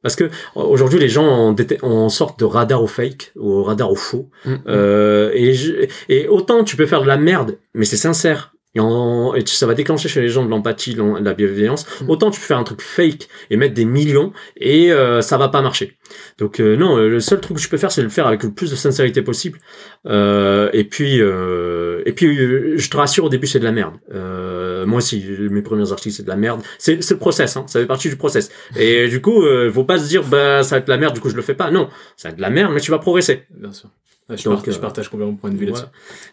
[0.02, 3.90] Parce que aujourd'hui, les gens en, déte- en sortent de radar au fake, au radar
[3.90, 4.30] au faux.
[4.46, 4.54] Mm.
[4.68, 8.54] Euh, et, je- et autant tu peux faire de la merde, mais c'est sincère.
[8.74, 11.86] Et, et ça va déclencher chez les gens de l'empathie, de la bienveillance.
[12.02, 12.10] Mm.
[12.10, 15.48] Autant tu peux faire un truc fake et mettre des millions et euh, ça va
[15.48, 15.96] pas marcher.
[16.38, 18.42] Donc euh, non, euh, le seul truc que tu peux faire, c'est le faire avec
[18.42, 19.58] le plus de sincérité possible.
[20.06, 23.72] Euh, et puis, euh, et puis, euh, je te rassure, au début, c'est de la
[23.72, 23.94] merde.
[24.14, 26.62] Euh, moi aussi, mes premiers articles, c'est de la merde.
[26.78, 28.50] C'est c'est le process, hein, ça fait partie du process.
[28.76, 31.14] Et du coup, euh, faut pas se dire, bah, ça va être de la merde,
[31.14, 31.70] du coup, je le fais pas.
[31.70, 33.44] Non, ça va être de la merde, mais tu vas progresser.
[33.50, 33.90] Bien sûr.
[34.36, 35.84] Je, Donc, partage, je euh, partage complètement mon point de vue là-dessus.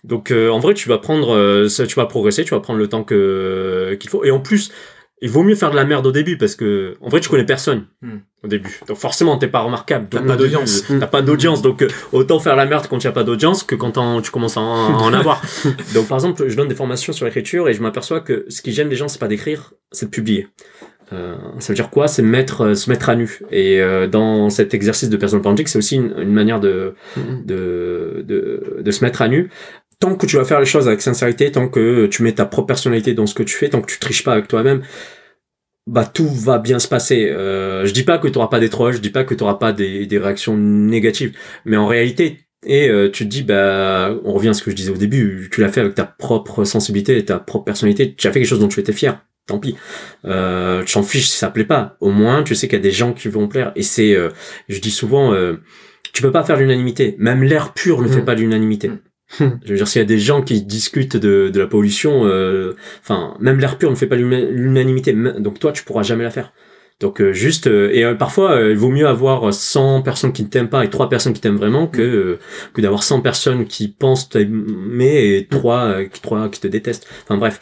[0.03, 2.87] Donc, euh, en vrai, tu vas prendre, euh, tu vas progresser, tu vas prendre le
[2.87, 4.23] temps que qu'il faut.
[4.23, 4.71] Et en plus,
[5.21, 7.45] il vaut mieux faire de la merde au début parce que, en vrai, tu connais
[7.45, 8.17] personne Hmm.
[8.43, 8.79] au début.
[8.87, 10.07] Donc, forcément, t'es pas remarquable.
[10.11, 10.83] T'as pas d'audience.
[10.87, 11.63] T'as pas d'audience.
[11.63, 14.29] Donc, euh, autant faire la merde quand il n'y a pas d'audience que quand tu
[14.31, 15.41] commences à en, en avoir.
[15.95, 18.71] Donc, par exemple, je donne des formations sur l'écriture et je m'aperçois que ce qui
[18.71, 20.47] gêne les gens, c'est pas d'écrire, c'est de publier.
[21.13, 23.39] Euh, ça veut dire quoi C'est mettre, euh, se mettre à nu.
[23.51, 26.95] Et euh, dans cet exercice de personal branding, c'est aussi une, une manière de,
[27.45, 29.49] de, de, de se mettre à nu.
[29.99, 32.67] Tant que tu vas faire les choses avec sincérité, tant que tu mets ta propre
[32.67, 34.83] personnalité dans ce que tu fais, tant que tu triches pas avec toi-même,
[35.87, 37.29] bah tout va bien se passer.
[37.29, 39.43] Euh, je dis pas que tu auras pas des trolls, je dis pas que tu
[39.43, 44.13] auras pas des, des réactions négatives, mais en réalité, et euh, tu te dis, bah,
[44.23, 46.63] on revient à ce que je disais au début, tu l'as fait avec ta propre
[46.65, 49.21] sensibilité, ta propre personnalité, tu as fait quelque chose dont tu étais fier.
[49.47, 49.75] Tant pis.
[50.25, 51.95] Euh, tu t'en fiches si ça plaît pas.
[52.01, 53.71] Au moins, tu sais qu'il y a des gens qui vont plaire.
[53.75, 54.29] Et c'est, euh,
[54.69, 55.55] je dis souvent, euh,
[56.13, 57.15] tu peux pas faire l'unanimité.
[57.17, 58.25] Même l'air pur ne fait Mm.
[58.25, 58.89] pas l'unanimité.
[58.89, 58.99] Mm.
[59.65, 62.75] Je veux dire, s'il y a des gens qui discutent de, de la pollution, euh,
[63.01, 65.13] enfin, même l'air pur ne fait pas l'unanimité.
[65.39, 66.51] Donc toi, tu pourras jamais la faire.
[66.99, 70.47] Donc euh, juste euh, et euh, parfois il vaut mieux avoir 100 personnes qui ne
[70.47, 72.39] t'aiment pas et trois personnes qui t'aiment vraiment que
[72.73, 77.07] que d'avoir 100 personnes qui pensent t'aimer et trois qui trois qui te détestent.
[77.25, 77.59] Enfin bref.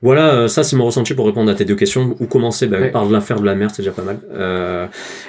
[0.00, 2.16] Voilà, ça c'est mon ressenti pour répondre à tes deux questions.
[2.20, 2.66] Où commencer?
[2.66, 4.20] Bah, Par de la faire de la merde, c'est déjà pas mal.
[4.32, 4.86] Euh,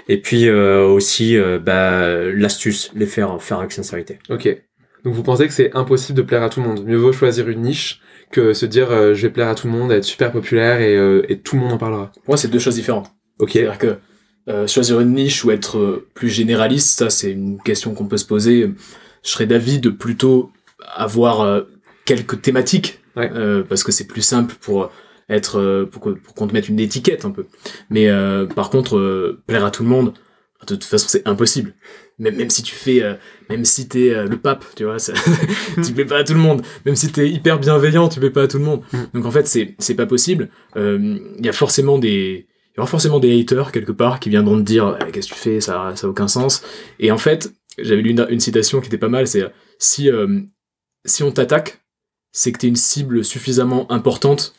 [0.08, 4.20] et puis aussi bah, l'astuce, les faire faire avec sincérité.
[4.30, 4.48] Ok.
[5.04, 7.48] Donc vous pensez que c'est impossible de plaire à tout le monde Mieux vaut choisir
[7.48, 8.02] une niche
[8.32, 11.40] que se dire je vais plaire à tout le monde, être super populaire et, et
[11.40, 12.12] tout le monde en parlera.
[12.14, 13.12] Pour moi, c'est deux choses différentes.
[13.40, 13.52] Ok.
[13.54, 13.98] C'est-à-dire que
[14.50, 18.18] euh, choisir une niche ou être euh, plus généraliste, ça c'est une question qu'on peut
[18.18, 18.72] se poser.
[19.24, 20.52] Je serais d'avis de plutôt
[20.96, 21.62] avoir euh,
[22.06, 23.32] quelques thématiques, Ouais.
[23.34, 24.92] euh, parce que c'est plus simple pour
[25.30, 27.46] être euh, pour qu'on te mette une étiquette un peu.
[27.90, 30.14] Mais euh, par contre, euh, plaire à tout le monde,
[30.62, 31.74] de toute façon c'est impossible.
[32.18, 33.14] Même, même si tu fais, euh,
[33.50, 35.14] même si t'es euh, le pape, tu vois, ça,
[35.86, 36.62] tu plais pas à tout le monde.
[36.86, 38.82] Même si t'es hyper bienveillant, tu plais pas à tout le monde.
[38.92, 38.98] Mm.
[39.14, 40.50] Donc en fait c'est c'est pas possible.
[40.76, 44.30] Euh, Il y a forcément des il y aura forcément des haters quelque part qui
[44.30, 45.62] viendront te dire Eh, qu'est-ce que tu fais?
[45.62, 46.64] Ça ça a aucun sens
[47.00, 50.10] et en fait j'avais lu une, une citation qui était pas mal c'est euh, si
[50.10, 50.42] euh,
[51.06, 51.79] si on t'attaque
[52.32, 54.54] c'est que t'es une cible suffisamment importante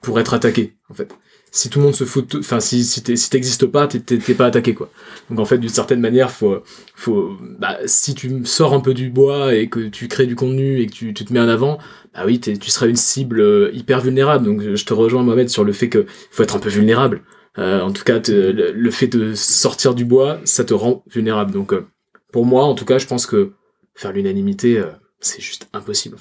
[0.00, 1.12] pour être attaqué en fait
[1.50, 4.46] si tout le monde se fout enfin si si t'es- si t'existes pas t'es- pas
[4.46, 4.90] attaqué quoi
[5.30, 6.62] donc en fait d'une certaine manière faut
[6.94, 10.80] faut bah, si tu sors un peu du bois et que tu crées du contenu
[10.80, 11.78] et que tu, te mets en avant
[12.14, 15.64] bah oui tu seras une cible euh, hyper vulnérable donc je te rejoins Mohamed sur
[15.64, 17.22] le fait que faut être un peu vulnérable
[17.58, 21.52] euh, en tout cas, le, fait de sortir du bois, ça te rend vulnérable.
[21.52, 21.86] Donc, euh,
[22.32, 23.52] pour moi, en tout cas, je pense que
[23.94, 24.82] faire l'unanimité,
[25.20, 26.16] c'est juste impossible.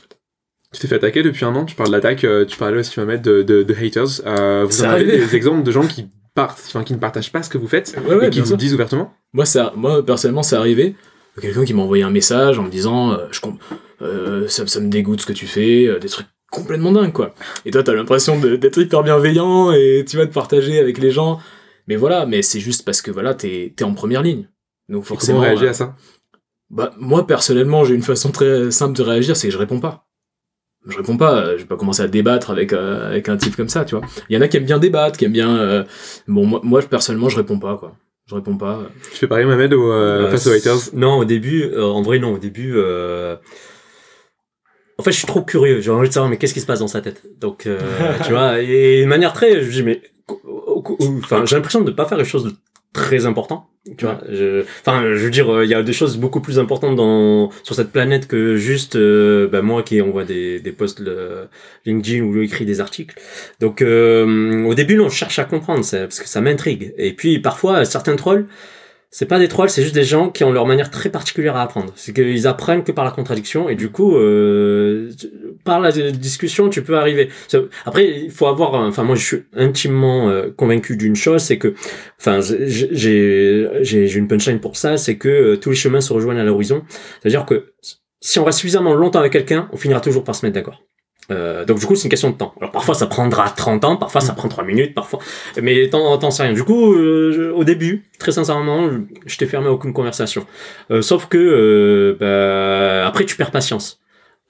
[0.77, 3.23] Tu t'es fait attaquer depuis un an, tu parles d'attaque, euh, tu parlais aussi Mohamed
[3.23, 4.21] de, de, de haters.
[4.27, 7.41] Euh, vous en avez des exemples de gens qui partent, enfin qui ne partagent pas
[7.41, 9.11] ce que vous faites Ouais, ouais, et qui vous disent ouvertement?
[9.33, 10.93] Moi, ça, moi, personnellement, c'est arrivé.
[11.41, 13.39] Quelqu'un qui m'a envoyé un message en me disant, euh, je
[14.03, 17.33] euh, ça, ça me dégoûte ce que tu fais, des trucs complètement dingues, quoi.
[17.65, 21.39] Et toi, t'as l'impression d'être hyper bienveillant et tu vas te partager avec les gens.
[21.87, 24.47] Mais voilà, mais c'est juste parce que voilà, t'es es en première ligne.
[24.89, 25.39] Donc Et forcément.
[25.39, 25.95] Comment réagir à ça?
[26.69, 30.06] Bah, moi, personnellement, j'ai une façon très simple de réagir, c'est que je réponds pas.
[30.89, 33.55] Je réponds pas, euh, je vais pas commencer à débattre avec, euh, avec un type
[33.55, 34.05] comme ça, tu vois.
[34.29, 35.55] Il y en a qui aiment bien débattre, qui aiment bien.
[35.57, 35.83] euh,
[36.27, 37.93] Bon, moi, moi, personnellement, je réponds pas, quoi.
[38.25, 38.81] Je réponds pas.
[39.11, 42.01] Tu fais pareil Mohamed au, euh, Euh, face aux haters Non, au début, euh, en
[42.01, 42.73] vrai, non, au début.
[42.75, 43.35] euh,
[44.97, 45.79] En fait, je suis trop curieux.
[45.81, 47.21] J'ai envie de savoir, mais qu'est-ce qui se passe dans sa tête?
[47.39, 47.79] Donc, euh,
[48.25, 49.61] tu vois, et de manière très.
[49.63, 50.01] Je dis, mais.
[51.23, 52.51] Enfin, j'ai l'impression de ne pas faire quelque chose de
[52.97, 53.59] très important.
[53.97, 56.59] Tu vois, je- enfin, je veux dire, euh, il y a des choses beaucoup plus
[56.59, 60.99] importantes dans sur cette planète que juste euh, bah, moi qui envoie des des posts
[60.99, 61.47] le-
[61.85, 63.15] LinkedIn ou écrit des articles.
[63.61, 66.93] Donc, euh, au début, on cherche à comprendre, c'est- parce que ça m'intrigue.
[66.97, 68.45] Et puis, parfois, certains trolls
[69.09, 71.63] c'est pas des trolls, c'est juste des gens qui ont leur manière très particulière à
[71.63, 71.93] apprendre.
[71.95, 75.09] C'est qu'ils apprennent que par la contradiction et du coup, euh,
[75.63, 77.29] par la discussion, tu peux arriver.
[77.85, 78.73] Après, il faut avoir.
[78.73, 81.73] Enfin, moi, je suis intimement euh, convaincu d'une chose, c'est que,
[82.19, 86.11] enfin, j'ai j'ai j'ai une punchline pour ça, c'est que euh, tous les chemins se
[86.11, 86.83] rejoignent à l'horizon.
[87.21, 87.73] C'est-à-dire que
[88.19, 90.83] si on reste suffisamment longtemps avec quelqu'un, on finira toujours par se mettre d'accord.
[91.29, 92.53] Euh, donc du coup c'est une question de temps.
[92.59, 95.19] Alors parfois ça prendra 30 ans, parfois ça prend 3 minutes, parfois
[95.61, 96.53] mais t'en t'en sais rien.
[96.53, 98.89] Du coup euh, je- au début, très sincèrement,
[99.25, 100.45] je, t'ai fermé à aucune conversation.
[100.91, 103.99] Euh, sauf que euh, bah, après tu perds patience.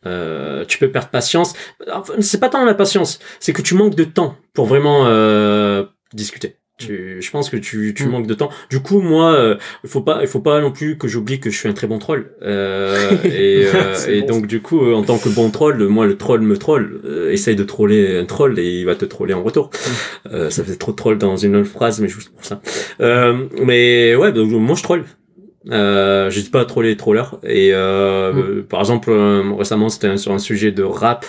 [0.06, 1.54] Euh, tu peux perdre patience.
[1.92, 5.84] Enfin, c'est pas tant la patience, c'est que tu manques de temps pour vraiment euh,
[6.14, 6.58] discuter.
[6.78, 8.10] Tu, je pense que tu, tu Mm.
[8.12, 8.50] manques de temps.
[8.70, 11.50] Du coup, moi, euh, il faut pas, il faut pas non plus que j'oublie que
[11.50, 12.32] je suis un très bon troll.
[12.44, 15.84] Euh, et euh, C'est et bon, donc du coup, euh, en tant que bon troll,
[15.88, 17.02] moi le troll me troll.
[17.06, 19.72] Euh, essaye de troller un troll et il va te troller en retour.
[20.32, 22.62] Euh, ça fait trop de troll dans une autre phrase, mais juste pour ça.
[23.02, 25.04] Euh, mais ouais, donc, moi je troll.
[25.72, 27.40] Euh, j'hésite pas à troller les trollers.
[27.44, 28.38] Et euh, Mm.
[28.40, 31.26] euh, par exemple, euh, récemment, c'était sur un sujet de rap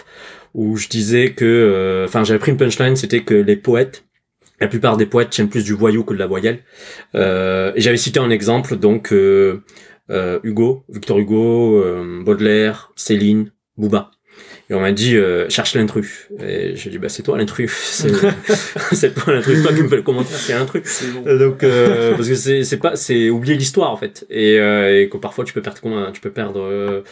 [0.54, 4.04] où je disais que, euh, enfin, j'avais pris une punchline, c'était que les poètes,
[4.60, 6.60] la plupart des poètes tiennent plus du voyou que de la voyelle.
[7.14, 9.62] Euh, et j'avais cité un exemple, donc euh,
[10.10, 14.10] euh, Hugo, Victor Hugo, euh, Baudelaire, Céline, Booba.
[14.70, 16.28] Et on m'a dit, euh, cherche l'intrus.
[16.40, 17.72] Et j'ai dit, bah, c'est toi l'intrus.
[17.72, 18.10] C'est,
[18.92, 19.62] c'est toi l'intrus.
[19.62, 20.82] Toi qui me fais le commentaire, c'est l'intrus.
[20.84, 21.22] C'est bon.
[21.38, 24.26] Donc, euh, parce que c'est, c'est pas, c'est oublier l'histoire, en fait.
[24.28, 27.02] Et, euh, et que parfois, tu peux perdre, comment- tu peux perdre,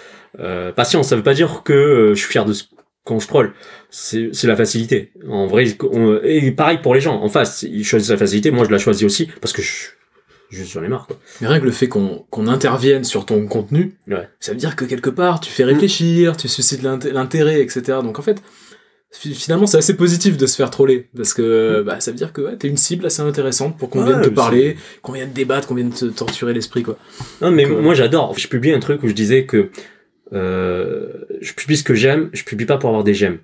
[0.76, 1.08] patience.
[1.08, 2.64] Ça veut pas dire que je suis fier de ce
[3.06, 3.54] quand je troll,
[3.90, 5.12] c'est la facilité.
[5.28, 8.50] En vrai, on- et pareil pour les gens en face, ils choisissent la facilité.
[8.50, 9.72] Moi, je la choisis aussi parce que je,
[10.50, 11.06] juste j'en ai marre.
[11.06, 11.18] Quoi.
[11.40, 14.28] Mais rien que le fait qu'on intervienne sur ton contenu, Ouais.
[14.40, 17.98] ça veut dire que quelque part, tu fais réfléchir, tu suscites l'int- l'intérêt, etc.
[18.02, 18.42] Donc en fait,
[19.12, 21.08] fi- finalement, c'est assez positif de se faire troller.
[21.16, 24.00] Parce que bah, ça veut dire que ouais, t'es une cible assez intéressante pour qu'on
[24.04, 26.82] Ouais, vienne te parler, qu'on vienne débattre, qu'on vienne te torturer l'esprit.
[26.82, 26.98] quoi.
[27.40, 28.34] Non, mais Donc, euh, moi, j'adore.
[28.38, 29.70] Je publie un truc où je disais que
[30.32, 32.30] je publie ce que j'aime.
[32.32, 33.38] Je publie pas pour avoir des j'aime.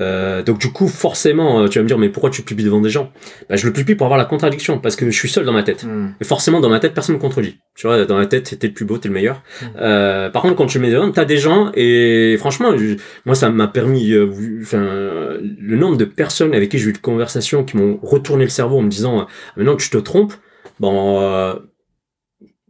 [0.00, 2.80] Euh, donc du coup, forcément, euh, tu vas me dire, mais pourquoi tu publies devant
[2.80, 3.12] des gens?
[3.48, 5.62] Bah, Je le publie pour avoir la contradiction, parce que je suis seul dans ma
[5.62, 5.84] tête.
[5.84, 6.08] Hmm.
[6.20, 7.58] Et forcément, dans ma tête, personne ne me contredit.
[7.76, 9.42] Tu vois, dans ma tête, t'es le plus beau, t'es le meilleur.
[9.62, 9.66] Mm.
[9.80, 13.50] Euh, par contre, quand tu mets devant, t'as des gens, et franchement, je- moi, ça
[13.50, 14.28] m'a permis, euh,
[14.62, 18.44] enfin, euh, le nombre de personnes avec qui j'ai eu de conversations qui m'ont retourné
[18.44, 19.24] le cerveau en me disant, euh,
[19.56, 20.34] maintenant que tu te trompes,
[20.80, 21.54] bon, euh,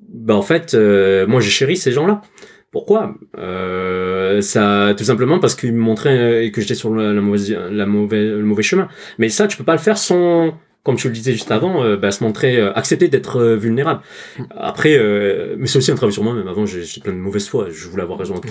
[0.09, 2.23] bah en fait, euh, moi j'ai chéri ces gens-là.
[2.75, 3.15] Pourquoi?
[3.39, 8.89] Euh, Ça, tout simplement parce qu'ils me montraient euh, que j'étais sur le mauvais chemin.
[9.19, 11.97] Mais ça, tu peux pas le faire sans, comme tu le disais juste avant, euh,
[11.97, 14.03] bah, se montrer, euh, accepter d'être euh, vulnérable.
[14.55, 16.47] Après, euh, mais c'est aussi un travail sur moi-même.
[16.47, 17.69] Avant, j'ai plein de mauvaise foi.
[17.71, 18.35] Je voulais avoir raison.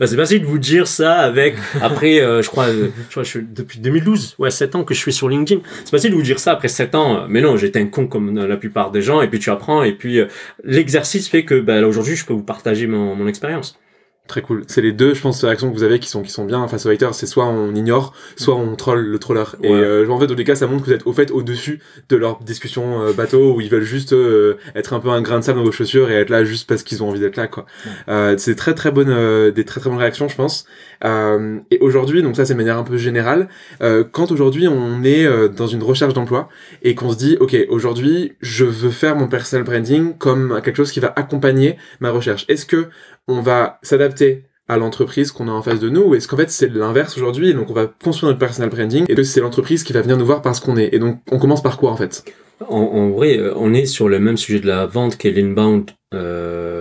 [0.00, 1.54] Bah, c'est facile de vous dire ça avec.
[1.80, 4.94] Après, euh, je crois, euh, je crois, je suis depuis 2012, ouais, 7 ans que
[4.94, 5.62] je suis sur LinkedIn.
[5.84, 7.26] C'est facile de vous dire ça après 7 ans.
[7.28, 9.22] Mais non, j'étais un con comme la plupart des gens.
[9.22, 9.84] Et puis tu apprends.
[9.84, 10.26] Et puis euh,
[10.64, 13.78] l'exercice fait que bah, là aujourd'hui, je peux vous partager mon, mon expérience.
[14.26, 14.64] Très cool.
[14.66, 16.84] C'est les deux, je pense, réactions que vous avez qui sont, qui sont bien face
[16.86, 17.14] aux haters.
[17.14, 19.44] C'est soit on ignore, soit on troll le troller.
[19.62, 21.80] Et euh, en fait, dans les cas, ça montre que vous êtes au fait au-dessus
[22.08, 25.38] de leur discussion euh, bateau où ils veulent juste euh, être un peu un grain
[25.38, 27.46] de sable dans vos chaussures et être là juste parce qu'ils ont envie d'être là,
[27.46, 27.66] quoi.
[28.08, 30.66] Euh, c'est très très bonne, euh, des très très bonnes réactions, je pense.
[31.04, 33.48] Euh, et aujourd'hui, donc ça c'est de manière un peu générale,
[33.82, 36.48] euh, quand aujourd'hui on est euh, dans une recherche d'emploi
[36.82, 40.92] et qu'on se dit, ok, aujourd'hui je veux faire mon personal branding comme quelque chose
[40.92, 42.44] qui va accompagner ma recherche.
[42.48, 42.88] Est-ce que
[43.28, 46.50] on va s'adapter à l'entreprise qu'on a en face de nous ou est-ce qu'en fait
[46.50, 49.92] c'est l'inverse aujourd'hui donc on va construire notre personal branding et que c'est l'entreprise qui
[49.92, 50.90] va venir nous voir parce qu'on est.
[50.92, 52.24] Et donc on commence par quoi en fait?
[52.68, 55.90] En, en vrai, euh, on est sur le même sujet de la vente qu'est l'inbound,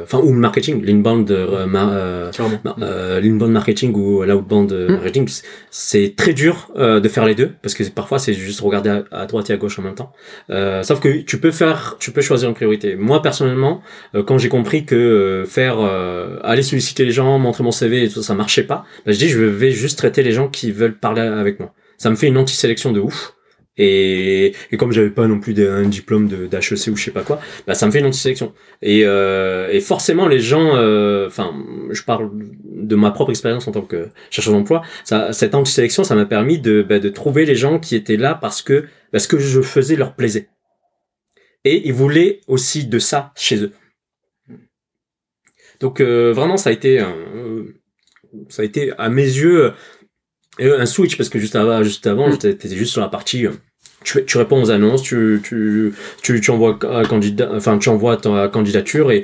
[0.04, 2.32] enfin ou le marketing, l'inbound, euh, ma- euh,
[2.82, 4.94] euh, l'inbound marketing ou l'outbound euh, Mm.
[4.94, 5.30] marketing,
[5.72, 9.04] c'est très dur euh, de faire les deux parce que parfois c'est juste regarder à,
[9.12, 10.12] à droite et à gauche en même temps.
[10.52, 12.96] Euh, sauf que tu peux faire, tu peux choisir une priorité.
[12.96, 13.82] Moi personnellement,
[14.14, 18.04] euh, quand j'ai compris que euh, faire, euh, aller solliciter les gens, montrer mon CV
[18.04, 20.48] et tout ça, ça marchait pas, bah, je dis je vais juste traiter les gens
[20.48, 21.74] qui veulent parler avec moi.
[21.98, 23.35] Ça me fait une anti-sélection de ouf.
[23.78, 27.42] Et, et comme j'avais pas non plus un diplôme d'HEC ou je sais pas quoi,
[27.68, 28.54] bah ça me fait une anti-sélection.
[28.82, 31.54] Et, euh, et forcément les gens, euh, enfin,
[31.92, 32.32] je parle
[32.64, 36.60] de ma propre expérience en tant que chercheur d'emploi, ça, cette anti-sélection, ça m'a permis
[36.60, 39.62] de, bah, de trouver les gens qui étaient là parce que bah, ce que je
[39.62, 40.48] faisais leur plaisait.
[41.66, 43.72] Et ils voulaient aussi de ça chez eux.
[45.80, 47.64] Donc euh, vraiment, ça a été, euh,
[48.50, 49.74] ça a été à mes yeux
[50.62, 52.38] euh, un switch parce que juste avant, juste avant, Mm.
[52.38, 53.46] t'étais juste sur la partie.
[53.46, 53.52] euh,
[54.04, 58.18] Tu, tu réponds aux annonces, tu, tu, tu, tu envoies un candidat, enfin tu envoies
[58.18, 59.24] ta candidature et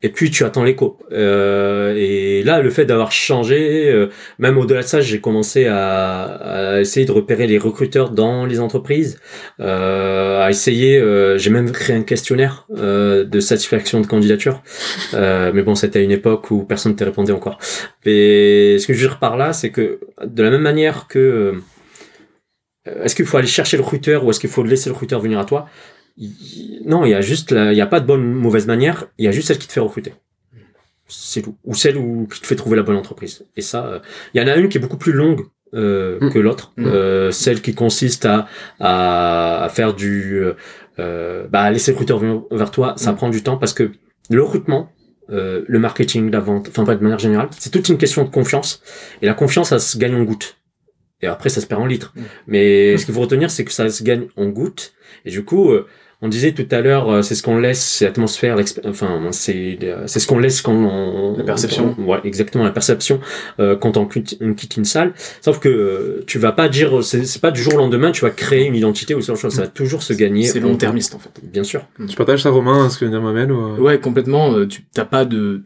[0.00, 0.96] et puis tu attends l'écho.
[1.10, 4.08] Euh, et là, le fait d'avoir changé, euh,
[4.38, 9.18] même au-delà de ça, j'ai commencé à, essayer de repérer les recruteurs dans les entreprises,
[9.58, 11.02] euh, à essayer.
[11.36, 14.62] j'ai même créé un questionnaire de satisfaction de candidature.
[15.12, 17.58] Mais bon, c'était à une époque où personne ne te répondait encore.
[18.04, 21.54] Et ce que je veux dire par là, c'est que de la même manière que
[22.86, 25.38] est-ce qu'il faut aller chercher le recruteur ou est-ce qu'il faut laisser le recruteur venir
[25.38, 25.68] à toi?
[26.84, 29.06] Non, il y a juste, la- il y a pas de bonne ou mauvaise manière.
[29.18, 30.14] Il y a juste celle qui te fait recruter.
[31.06, 31.56] C'est tout.
[31.64, 33.44] Ou celle où, qui te fait trouver la bonne entreprise.
[33.56, 33.98] Et ça, euh,
[34.34, 35.42] il y en a une qui est beaucoup plus longue
[35.74, 36.30] euh, Mm.
[36.32, 36.72] que l'autre.
[36.76, 36.86] Mm.
[36.86, 38.46] Euh, celle qui consiste à,
[38.80, 40.54] à, faire du, euh,
[40.98, 43.16] euh, bah, laisser le recruteur venir vers toi, ça Mm.
[43.16, 43.90] prend du temps parce que
[44.30, 44.90] le recrutement,
[45.30, 48.82] euh, le marketing, la vente, enfin, de manière générale, c'est toute une question de confiance.
[49.22, 50.56] Et la confiance, ça se gagne en gouttes.
[51.20, 52.14] Et après, ça se perd en litres.
[52.46, 54.92] Mais ce qu'il faut retenir, c'est que ça se gagne en gouttes.
[55.24, 55.86] Et du coup, euh,
[56.20, 60.02] on disait tout à l'heure, euh, c'est ce qu'on laisse, c'est l'atmosphère, enfin, c'est euh,
[60.06, 61.36] c'est ce qu'on laisse quand on...
[61.36, 61.94] La perception.
[61.98, 63.20] on- ouais, exactement, la perception
[63.60, 65.14] euh, quand on quitte, on quitte une salle.
[65.40, 68.30] Sauf que euh, tu vas pas dire, c'est pas du jour au lendemain, tu vas
[68.30, 69.54] créer une identité ou ce genre de choses.
[69.54, 70.44] Ça va toujours se gagner.
[70.44, 71.30] C'est en- long-termiste en fait.
[71.42, 71.86] Bien sûr.
[72.08, 73.76] tu partages ça Romain ce que vient Mohamed ou...
[73.82, 74.52] Ouais, complètement.
[74.54, 75.62] euh, Tu t'as pas de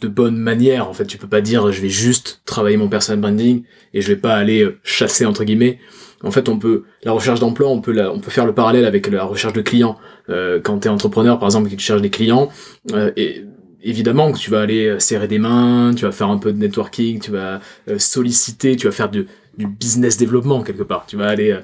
[0.00, 1.04] de bonne manière en fait.
[1.04, 4.34] Tu peux pas dire je vais juste travailler mon personal branding et je vais pas
[4.34, 5.78] aller chasser entre guillemets.
[6.22, 7.94] En fait, on peut la recherche d'emploi, on peut
[8.28, 9.98] faire le parallèle avec la recherche de clients.
[10.28, 12.50] Euh, quand tu es entrepreneur par exemple, que tu cherches des clients,
[12.92, 13.44] euh, et
[13.82, 16.58] évidemment que tu vas aller euh, serrer des mains, tu vas faire un peu de
[16.58, 17.60] networking, tu vas
[17.98, 21.04] solliciter, tu vas faire du, business développement quelque part.
[21.06, 21.54] Tu vas aller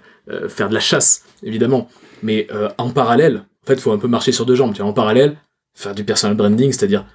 [0.49, 1.89] faire de la chasse, évidemment.
[2.23, 4.75] Mais en parallèle, en fait, faut un peu marcher sur deux jambes.
[4.75, 5.39] Tu vois, en parallèle,
[5.73, 7.07] faire du personal branding, c'est-à-dire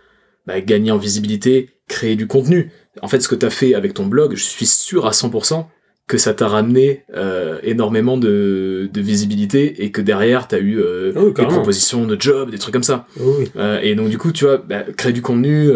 [0.48, 2.72] bah, gagner en visibilité, créer du contenu.
[3.04, 5.68] En fait, ce que tu as fait avec ton blog, je suis sûr à 100%
[6.12, 10.78] que ça t'a ramené euh, énormément de, de visibilité et que derrière, tu as eu
[10.78, 13.08] euh, Ah des propositions de job, des trucs comme ça.
[13.18, 13.46] Oui.
[13.56, 15.70] Euh, et donc, du coup, tu vois, bah, créer du contenu,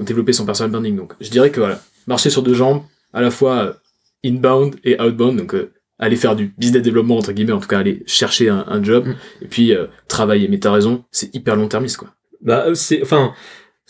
[0.00, 0.96] développer son personal branding.
[0.96, 2.80] Donc, je dirais que voilà, marcher sur deux jambes,
[3.12, 3.76] à la fois
[4.24, 5.36] inbound et outbound.
[5.38, 5.54] Donc,
[5.98, 9.06] aller faire du business développement, entre guillemets, en tout cas, aller chercher un, un job,
[9.06, 9.14] Mm.
[9.42, 9.72] et puis
[10.08, 10.48] travailler.
[10.48, 12.08] Mais t'as raison, c'est hyper long-termiste, quoi.
[12.40, 13.34] Bah, c'est, enfin,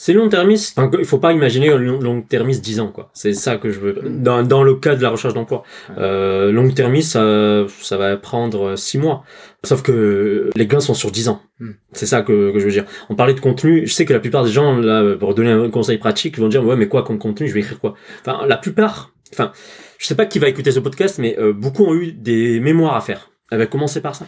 [0.05, 0.77] C'est long-termiste.
[0.77, 3.11] Enfin, il faut pas imaginer long-termiste 10 ans, quoi.
[3.15, 4.03] C'est ça que je veux.
[4.03, 5.63] Dans, dans le cas de la recherche d'emploi.
[5.97, 9.23] Euh, long-termiste, ça, ça va prendre 6 mois.
[9.63, 11.41] Sauf que les gains sont sur 10 ans.
[11.61, 11.71] Mm.
[11.93, 12.85] C'est ça que, que je veux dire.
[13.11, 13.87] On parlait de contenu.
[13.87, 16.49] Je sais que la plupart des gens, là, pour donner un conseil pratique, ils vont
[16.49, 17.47] dire, ouais, mais quoi comme contenu?
[17.47, 17.95] Je vais écrire quoi?
[18.23, 19.53] Enfin, la plupart, enfin,
[19.99, 22.97] je sais pas qui va écouter ce podcast, mais euh, beaucoup ont eu des mémoires
[22.97, 23.31] à faire.
[23.53, 24.27] Eh ben, commencez par ça.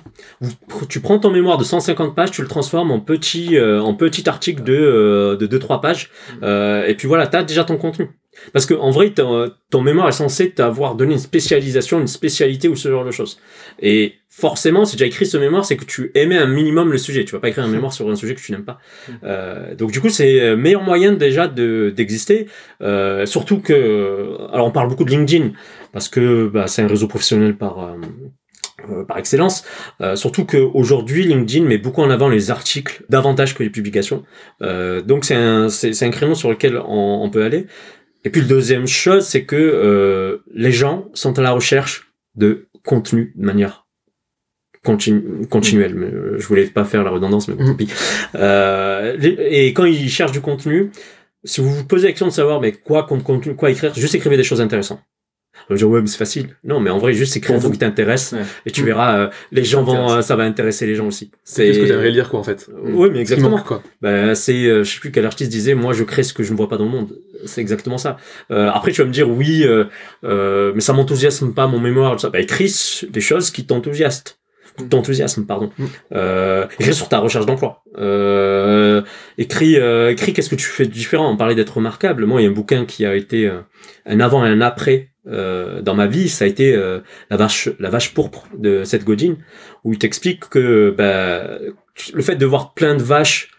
[0.89, 4.29] Tu prends ton mémoire de 150 pages, tu le transformes en petit, euh, en petit
[4.29, 6.11] article de, euh, de 2-3 pages,
[6.43, 8.11] euh, et puis voilà, t'as déjà ton contenu.
[8.53, 12.77] Parce que en vrai, ton, mémoire est censé t'avoir donné une spécialisation, une spécialité ou
[12.77, 13.39] ce genre de choses.
[13.81, 16.99] Et forcément, si tu as écrit ce mémoire, c'est que tu aimais un minimum le
[16.99, 17.25] sujet.
[17.25, 18.79] Tu vas pas écrire un mémoire sur un sujet que tu n'aimes pas.
[19.23, 22.47] Euh, donc du coup, c'est le meilleur moyen déjà de d'exister.
[22.83, 25.53] Euh, surtout que, alors on parle beaucoup de LinkedIn
[25.93, 27.97] parce que bah, c'est un réseau professionnel par euh,
[28.91, 29.65] euh, par excellence.
[30.01, 34.25] Euh, surtout qu'aujourd'hui, LinkedIn met beaucoup en avant les articles davantage que les publications.
[34.63, 37.67] Euh, donc c'est un, c'est, c'est un créneau sur lequel on, on peut aller.
[38.25, 42.69] Et puis le deuxième chose, c'est que euh, les gens sont à la recherche de
[42.85, 43.87] contenu de manière
[44.85, 45.95] continu, continuelle.
[45.95, 47.89] Mais, euh, je voulais pas faire la redondance, mais bon, tant pis.
[48.35, 50.91] Euh, et quand ils cherchent du contenu,
[51.45, 54.37] si vous vous posez la question de savoir mais quoi contenu, quoi écrire, juste écrivez
[54.37, 55.01] des choses intéressantes.
[55.69, 56.57] On va dire ouais mais c'est facile.
[56.65, 58.43] Non mais en vrai juste écrire un truc qui t'intéresse Ouais.
[58.67, 61.31] et tu verras euh, les gens vont euh, ça va intéresser les gens aussi.
[61.43, 62.69] C'est ce que t'aimerais lire, quoi, en fait.
[62.83, 63.51] Oui mais exactement.
[63.51, 63.83] manque, quoi.
[64.03, 66.53] Bah, c'est, euh, je sais plus quel artiste disait, moi je crée ce que je
[66.53, 67.19] ne vois pas dans le monde.
[67.47, 68.17] C'est exactement ça.
[68.51, 69.65] Euh, après tu vas me dire oui,
[70.23, 72.13] mais ça m'enthousiasme pas mon mémoire.
[72.13, 74.35] tout Ça, bah, écris des choses qui t'enthousiasment.
[74.91, 75.71] T'enthousiasme, pardon.
[75.79, 75.85] Mm.
[76.15, 77.85] Euh, écris sur ta recherche d'emploi.
[77.97, 79.03] Euh,
[79.39, 81.31] écris, euh, écris qu'est-ce que tu fais de différent.
[81.31, 82.27] On parlait d'être remarquable.
[82.27, 83.49] Moi, il y a un bouquin qui a été
[84.07, 86.29] un avant et un après euh, dans ma vie.
[86.29, 89.37] Ça a été euh, la vache, la vache pourpre de Seth Godin,
[89.85, 91.59] où il t'explique que bah,
[92.13, 93.51] le fait de voir plein de vaches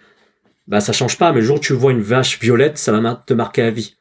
[0.68, 3.24] bah ça change pas, mais le jour où tu vois une vache violette, ça va
[3.28, 3.98] te marquer à vie.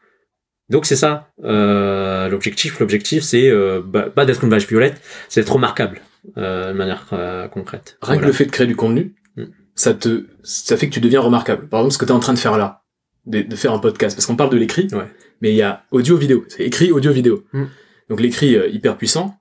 [0.70, 2.80] Donc c'est ça euh, l'objectif.
[2.80, 4.98] L'objectif c'est euh, bah, pas d'être une vache violette,
[5.28, 6.00] c'est d'être remarquable
[6.38, 7.98] euh, de manière euh, concrète.
[8.00, 9.44] Rien que le fait de créer du contenu, Mm.
[9.74, 11.68] ça te, ça fait que tu deviens remarquable.
[11.68, 12.82] Par exemple, ce que tu es en train de faire là,
[13.26, 15.10] de, de faire un podcast, parce qu'on parle de l'écrit, Ouais.
[15.40, 16.44] Mais il y a audio-vidéo.
[16.48, 17.44] C'est écrit, audio-vidéo.
[17.52, 17.64] Mm.
[18.10, 19.36] Donc l'écrit euh, hyper puissant,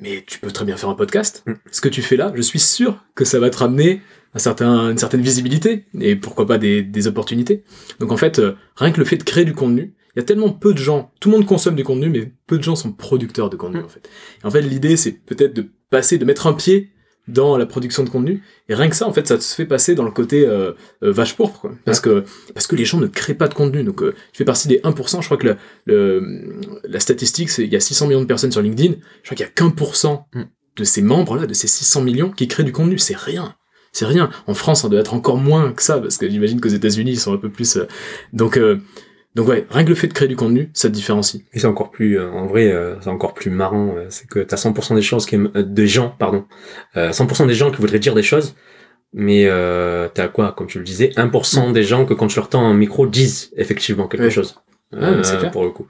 [0.00, 1.42] mais tu peux très bien faire un podcast.
[1.46, 1.52] Mm.
[1.70, 4.02] Ce que tu fais là, je suis sûr que ça va te ramener
[4.34, 7.64] un certain, une certaine visibilité et pourquoi pas des, des opportunités.
[8.00, 10.24] Donc en fait, euh, rien que le fait de créer du contenu, il y a
[10.24, 12.92] tellement peu de gens, tout le monde consomme du contenu, mais peu de gens sont
[12.92, 13.84] producteurs de contenu Mm.
[13.84, 14.08] en fait.
[14.42, 16.90] Et en fait, l'idée c'est peut-être de passer, de mettre un pied
[17.28, 18.42] dans la production de contenu.
[18.68, 21.10] Et rien que ça, en fait, ça te fait passer dans le côté euh, euh,
[21.12, 21.72] vache pourpre, quoi.
[21.84, 23.82] Parce que parce que les gens ne créent pas de contenu.
[23.82, 25.20] Donc, euh, tu fais partie des 1%.
[25.20, 25.56] Je crois que le,
[25.86, 28.94] le- la statistique, c'est il y a 600 millions de personnes sur LinkedIn.
[29.22, 30.42] Je crois qu'il y a qu'un pour cent Mm.
[30.76, 32.98] de ces membres-là, de ces 600 millions, qui créent du contenu.
[32.98, 33.54] C'est rien.
[33.92, 34.28] C'est rien.
[34.48, 37.20] En France, ça doit être encore moins que ça, parce que j'imagine qu'aux États-Unis, ils
[37.20, 37.76] sont un peu plus.
[37.76, 37.86] euh,
[38.32, 38.78] Donc, euh,
[39.34, 41.42] donc ouais, rien que le fait de créer du contenu, ça te différencie.
[41.52, 43.94] Et c'est encore plus, euh, en vrai, euh, c'est encore plus marrant.
[43.96, 46.44] euh, c'est que t'as 100% des choses qui euh, des gens, pardon,
[46.96, 48.54] euh, 100% des gens qui voudraient dire des choses,
[49.12, 52.48] mais euh, t'as quoi, comme tu le disais, 1% des gens que quand tu leur
[52.48, 54.30] tends un micro disent effectivement quelque Ouais.
[54.30, 54.56] chose.
[54.92, 55.50] Ouais.
[55.52, 55.88] Pour le coup.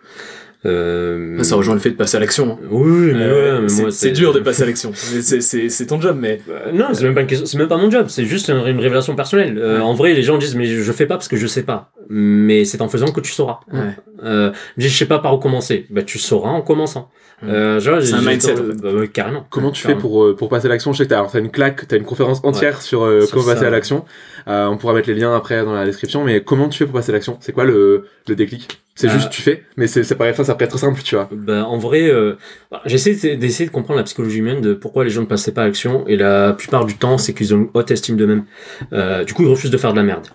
[0.67, 2.53] Euh, Ça rejoint le fait de passer à l'action.
[2.53, 2.67] hein.
[2.71, 4.93] Oui, oui, mais Euh, ouais, mais c'est- moi, c'est dur de passer à l'action.
[4.95, 7.69] C'est- C'est c'est ton job, mais Euh, non, c'est même pas une question, c'est même
[7.69, 9.59] pas mon job, c'est juste une, une révélation personnelle.
[9.59, 11.91] Euh, En vrai, les gens disent mais je fais pas parce que je sais pas.
[12.09, 13.61] Mais c'est en faisant que tu sauras.
[13.73, 13.81] Ouais.
[14.25, 15.87] Euh, je sais pas par où commencer.
[15.91, 17.11] Bah tu sauras en commençant.
[17.43, 17.49] Mm.
[17.49, 19.45] Euh, genre, C'est j'ai- un mindset, bah, ouais, carrément.
[19.51, 20.93] Comment tu fais pour, euh, pour passer à l'action?
[20.93, 23.31] Je sais que t'as alors, t'as une claque, t'as une conférence entière sur euh, Sur
[23.39, 24.05] comment passer à l'action.
[24.49, 26.95] Euh, on pourra mettre les liens après dans la description, mais comment tu fais pour
[26.95, 27.37] passer à l'action?
[27.41, 28.81] C'est quoi le, le déclic?
[28.97, 31.17] C'est Euh, juste tu fais, mais c'est c'est pareil, ça, ça peut être simple, tu
[31.17, 31.29] vois.
[31.33, 32.35] Bah, en vrai, euh,
[32.71, 35.53] bah, j'essaie de- d'essayer de comprendre la psychologie humaine de pourquoi les gens ne passaient
[35.53, 36.07] pas à l'action.
[36.07, 38.45] Et la plupart du temps, c'est qu'ils ont une haute estime d'eux-mêmes.
[38.93, 40.29] Euh, du coup, ils refusent de faire de la merde.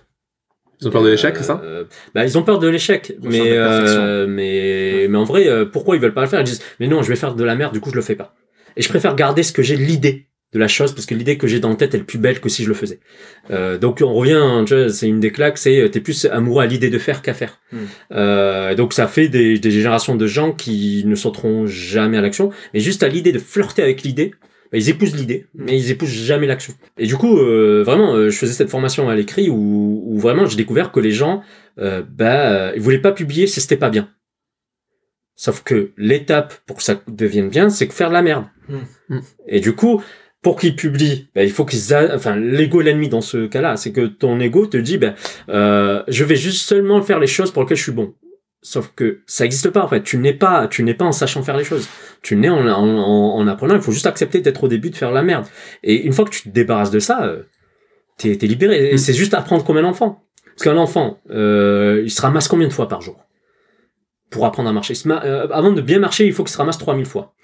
[0.82, 1.60] Ils ont peur de l'échec, c'est ça?
[1.64, 5.96] Euh, bah, ils ont peur de l'échec, mais, euh, mais mais en vrai, euh, pourquoi
[5.96, 6.40] ils veulent pas le faire?
[6.40, 8.14] Ils disent mais non, je vais faire de la merde, du coup je le fais
[8.16, 8.34] pas.
[8.76, 11.46] Et je préfère garder ce que j'ai l'idée de la chose parce que l'idée que
[11.46, 13.00] j'ai dans la tête est plus belle que si je le faisais.
[13.50, 16.24] Euh, donc on revient, hein, tu vois, c'est une des claques, c'est euh, t'es plus
[16.26, 17.60] amoureux à l'idée de faire qu'à faire.
[17.72, 17.78] Hmm.
[18.12, 22.50] Euh, donc ça fait des, des générations de gens qui ne sauteront jamais à l'action,
[22.74, 24.32] mais juste à l'idée de flirter avec l'idée.
[24.72, 26.74] bah, ils épousent l'idée, mais ils épousent jamais l'action.
[26.96, 30.46] Et du coup, euh, vraiment, euh, je faisais cette formation à l'écrit où, où vraiment
[30.46, 31.42] j'ai découvert que les gens,
[31.78, 34.08] euh, bah, ils voulaient pas publier si c'était pas bien.
[35.34, 38.44] Sauf que l'étape pour que ça devienne bien, c'est que faire de la merde.
[38.68, 38.76] Mm.
[39.14, 39.20] Mm.
[39.48, 40.02] Et du coup,
[40.42, 42.14] pour qu'ils publient, bah, il faut qu'ils, a...
[42.14, 45.14] enfin, l'ego est l'ennemi dans ce cas-là, c'est que ton ego te dit, bah,
[45.50, 48.14] euh, je vais juste seulement faire les choses pour lesquelles je suis bon.
[48.62, 50.02] Sauf que ça n'existe pas en fait.
[50.02, 51.88] Tu n'es pas, tu n'es pas en sachant faire les choses.
[52.22, 53.74] Tu n'es en, en, en, en apprenant.
[53.74, 55.46] Il faut juste accepter d'être au début de faire la merde.
[55.82, 57.44] Et une fois que tu te débarrasses de ça, euh,
[58.18, 58.90] t'es, t'es libéré.
[58.90, 58.98] Et Mm.
[58.98, 60.22] c'est juste apprendre comme un enfant.
[60.44, 63.24] Parce qu'un enfant, euh, il se ramasse combien de fois par jour?
[64.30, 67.06] Pour apprendre à marcher euh, Avant de bien marcher, il faut qu'il se ramasse 3000
[67.06, 67.34] fois.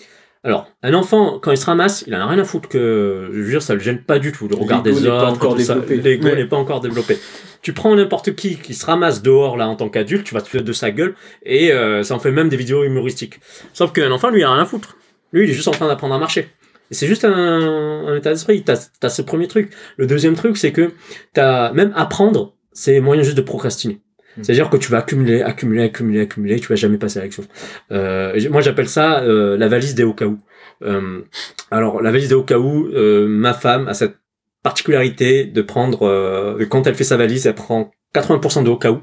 [0.44, 3.40] Alors, un enfant, quand il se ramasse, il en a rien à foutre que, je
[3.40, 5.76] veux dire, ça le gêne pas du tout, le regard des encore tout ça.
[5.88, 6.36] L'ego Ouais.
[6.36, 7.18] n'est pas encore développé.
[7.62, 10.48] Tu prends n'importe qui qui se ramasse dehors, là, en tant qu'adulte, tu vas te
[10.48, 11.14] foutre de sa gueule,
[11.44, 13.40] et euh, ça en fait même des vidéos humoristiques.
[13.72, 14.96] Sauf qu'un enfant, lui, il a rien à foutre.
[15.32, 16.48] Lui, il est juste en train d'apprendre à marcher.
[16.92, 18.62] Et c'est juste un, un état d'esprit.
[18.62, 19.72] T'as as ce premier truc.
[19.96, 20.92] Le deuxième truc, c'est que
[21.32, 24.00] t'as même apprendre, c'est moyen juste de procrastiner.
[24.36, 24.44] Mm.
[24.44, 27.44] C'est-à-dire que tu vas accumuler, accumuler, accumuler, accumuler, tu vas jamais passer à l'action.
[27.92, 30.38] Euh, moi, j'appelle ça euh, la valise des au cas où.
[30.82, 31.22] Euh,
[31.70, 34.16] alors, la valise des au cas où, euh, ma femme a cette
[34.62, 39.00] particularité de prendre, quand elle fait sa valise, elle prend 80% de au cas où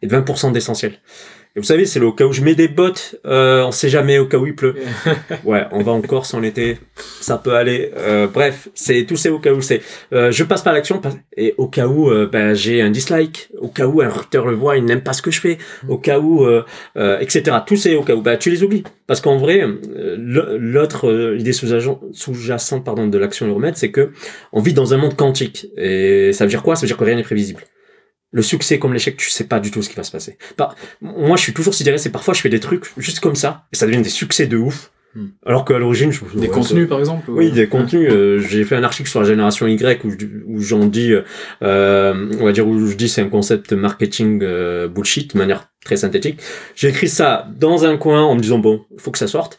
[0.00, 1.00] et de 20% d'essentiel.
[1.54, 3.90] Et vous savez, c'est le au cas où je mets des bottes, euh, on sait
[3.90, 4.74] jamais au cas où il pleut.
[5.44, 6.78] Ouais, on va en Corse en été,
[7.20, 7.90] ça peut aller.
[7.96, 9.82] Euh, bref, c'est tous ces au cas où c'est.
[10.14, 11.00] Euh, je passe par l'action
[11.36, 14.54] et au cas où euh, ben, j'ai un dislike, au cas où un recruteur le
[14.54, 16.64] voit, il n'aime pas ce que je fais, au cas où, euh,
[16.96, 17.56] euh, etc.
[17.66, 18.84] Tous ces au cas où, bah, tu les oublies.
[19.06, 24.12] Parce qu'en vrai, l'autre idée sous-jacente pardon de l'action et le remède, c'est que
[24.52, 25.66] on vit dans un monde quantique.
[25.76, 26.76] Et ça veut dire quoi?
[26.76, 27.62] Ça veut dire que rien n'est prévisible.
[28.32, 30.38] Le succès comme l'échec, tu sais pas du tout ce qui va se passer.
[30.56, 33.64] Par- moi, je suis toujours sidéré, c'est parfois je fais des trucs juste comme ça,
[33.72, 34.90] et ça devient des succès de ouf.
[35.14, 35.26] Hmm.
[35.44, 38.08] Alors qu'à l'origine, je Des ouais, contenus, par exemple oui, ou- des contenus.
[38.10, 40.10] euh, j'ai fait un article sur la génération Y où,
[40.46, 41.12] où j'en dis,
[41.62, 45.68] euh, on va dire où je dis c'est un concept marketing euh, bullshit de manière
[45.84, 46.40] très synthétique.
[46.74, 49.58] J'ai écrit ça dans un coin en me disant bon, faut que ça sorte.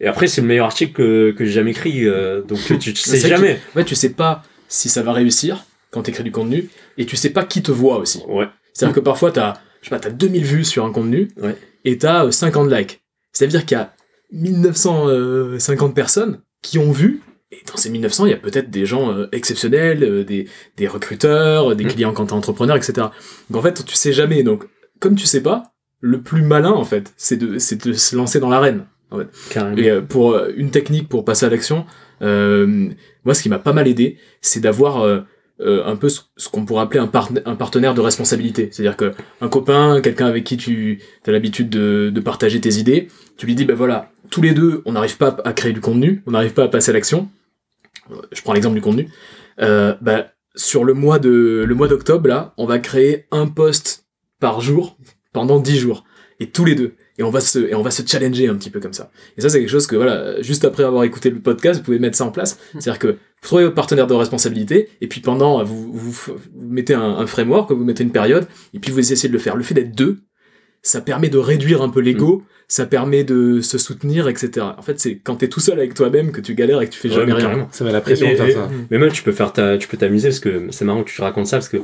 [0.00, 2.06] Et après, c'est le meilleur article que, que j'ai jamais écrit.
[2.08, 3.60] euh, donc tu, tu sais jamais.
[3.76, 5.64] Ouais, tu sais pas si ça va réussir
[5.94, 6.68] quand t'écris du contenu,
[6.98, 8.20] et tu sais pas qui te voit aussi.
[8.28, 8.48] Ouais.
[8.72, 9.40] C'est-à-dire que parfois, je
[9.88, 11.56] sais pas, t'as 2000 vues sur un contenu, Ouais.
[11.84, 13.00] et t'as euh, 50 likes.
[13.32, 13.94] Ça veut dire qu'il y a
[14.32, 17.20] 1950 personnes qui ont vu,
[17.52, 20.88] et dans ces 1900, il y a peut-être des gens euh, exceptionnels, euh, des, des
[20.88, 21.88] recruteurs, des Mm.
[21.88, 22.92] clients quand t'es entrepreneur, etc.
[23.50, 24.42] Donc en fait, tu sais jamais.
[24.42, 24.64] Donc,
[25.00, 25.62] comme tu sais pas,
[26.00, 28.86] le plus malin, en fait, c'est de, c'est de se lancer dans l'arène.
[29.50, 29.76] Carrément.
[29.76, 31.86] Et euh, pour euh, une technique pour passer à l'action,
[32.22, 32.88] euh,
[33.24, 35.20] moi, ce qui m'a pas mal aidé, c'est d'avoir euh,
[35.60, 38.70] euh, un peu ce, qu'on pourrait appeler un, partena- un partenaire de responsabilité.
[38.72, 43.46] C'est-à-dire que un copain, quelqu'un avec qui tu as l'habitude de, partager tes idées, tu
[43.46, 46.32] lui dis, ben voilà, tous les deux, on n'arrive pas à créer du contenu, on
[46.32, 47.28] n'arrive pas à passer à l'action.
[48.32, 49.08] Je prends l'exemple du contenu.
[49.60, 50.26] Euh, ben,
[50.56, 54.06] sur le mois le mois d'octobre, là, on va créer un post
[54.40, 54.96] par jour
[55.32, 56.04] pendant 10 jours.
[56.40, 56.94] Et tous les deux.
[57.18, 59.10] Et on va se, et on va se challenger un petit peu comme ça.
[59.36, 61.98] Et ça, c'est quelque chose que, voilà, juste après avoir écouté le podcast, vous pouvez
[61.98, 62.58] mettre ça en place.
[62.72, 66.94] C'est-à-dire que vous trouvez votre partenaire de responsabilité, et puis pendant, vous, vous, vous mettez
[66.94, 69.54] un, un framework, vous mettez une période, et puis vous essayez de le faire.
[69.56, 70.18] Le fait d'être deux,
[70.82, 74.66] ça permet de réduire un peu l'ego, ça permet de se soutenir, etc.
[74.78, 76.98] En fait, c'est quand t'es tout seul avec toi-même que tu galères et que tu
[76.98, 77.44] fais Ouais, jamais mais rien.
[77.46, 77.68] carrément.
[77.70, 78.68] Ça met la pression de faire et- ça.
[78.90, 81.16] Mais même, tu peux faire ta, tu peux t'amuser parce que c'est marrant que tu
[81.16, 81.76] te racontes ça parce que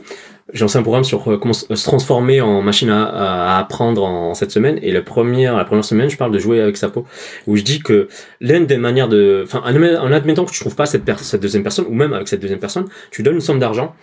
[0.53, 4.03] j'ai lancé un programme sur euh, comment se se transformer en machine à, à apprendre
[4.03, 4.78] en, cette semaine.
[4.83, 7.05] Et la première, la première semaine, je parle de jouer avec sa peau
[7.47, 8.09] où je dis que
[8.41, 11.14] l'une des manières de, enfin, en, admet- en admettant que tu trouves pas cette, per-
[11.18, 13.95] cette deuxième personne ou même avec cette deuxième personne, tu donnes une somme d'argent.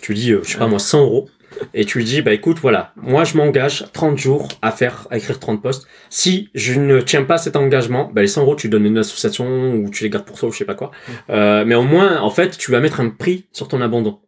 [0.00, 1.28] Tu dis, euh, je sais pas moi, 100 euros.
[1.74, 5.16] Et tu lui dis, bah écoute, voilà, moi je m'engage 30 jours à faire, à
[5.16, 5.86] écrire 30 posts.
[6.10, 9.74] Si je ne tiens pas cet engagement, bah les 100 euros, tu donnes une association
[9.74, 10.90] ou tu les gardes pour toi ou je sais pas quoi.
[11.30, 14.18] Euh, mais au moins, en fait, tu vas mettre un prix sur ton abandon.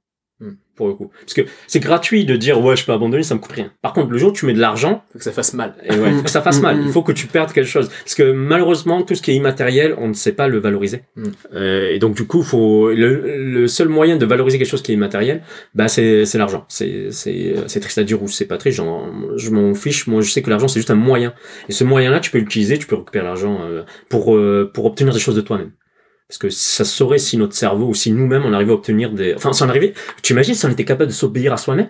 [0.79, 1.11] Pour le coup.
[1.20, 3.72] Parce que c'est gratuit de dire, ouais, je peux abandonner, ça me coûte rien.
[3.83, 5.74] Par contre, le jour où tu mets de l'argent, Faut que ça fasse mal.
[5.85, 6.81] et ouais, faut que ça fasse mal.
[6.81, 7.89] Il faut que tu perdes quelque chose.
[7.89, 11.03] Parce que malheureusement, tout ce qui est immatériel, on ne sait pas le valoriser.
[11.16, 11.24] Mm.
[11.55, 14.93] Euh, et donc, du coup, faut, le, le seul moyen de valoriser quelque chose qui
[14.93, 15.43] est immatériel,
[15.74, 16.64] bah, c'est, c'est l'argent.
[16.68, 18.81] C'est, c'est, c'est triste à dire ou c'est pas triste.
[19.37, 20.07] Je m'en fiche.
[20.07, 21.35] Moi, je sais que l'argent, c'est juste un moyen.
[21.68, 25.12] Et ce moyen-là, tu peux l'utiliser, tu peux récupérer l'argent euh, pour, euh, pour obtenir
[25.12, 25.72] des choses de toi-même.
[26.29, 29.11] Parce que ça se saurait si notre cerveau ou si nous-mêmes on arrivait à obtenir
[29.12, 29.35] des.
[29.35, 29.95] Enfin, si on arrivait.
[30.22, 31.89] Tu imagines si on était capable de s'obéir à soi-même?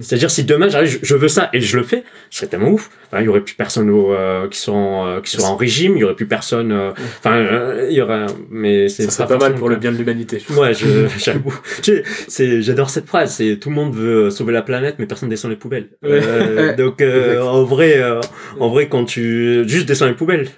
[0.00, 2.90] C'est-à-dire si demain j'arrive, je, veux ça et je le fais, ce serait tellement ouf.
[3.06, 5.54] Enfin, il y aurait plus personne au, euh, qui soit en, euh, qui soit en
[5.54, 6.72] régime, il y aurait plus personne.
[6.72, 8.26] euh, Enfin, euh, il y aurait.
[8.50, 10.42] Mais c'est Ça serait pas mal pour le bien de l'humanité.
[10.56, 11.54] Ouais, je, j'avoue.
[11.82, 13.34] Tu sais, c'est, j'adore cette phrase.
[13.34, 15.90] C'est tout le monde veut sauver la planète, mais personne descend les poubelles.
[16.04, 18.20] Euh, donc, euh, en vrai, euh,
[18.58, 20.48] en vrai, quand tu juste descends les poubelles.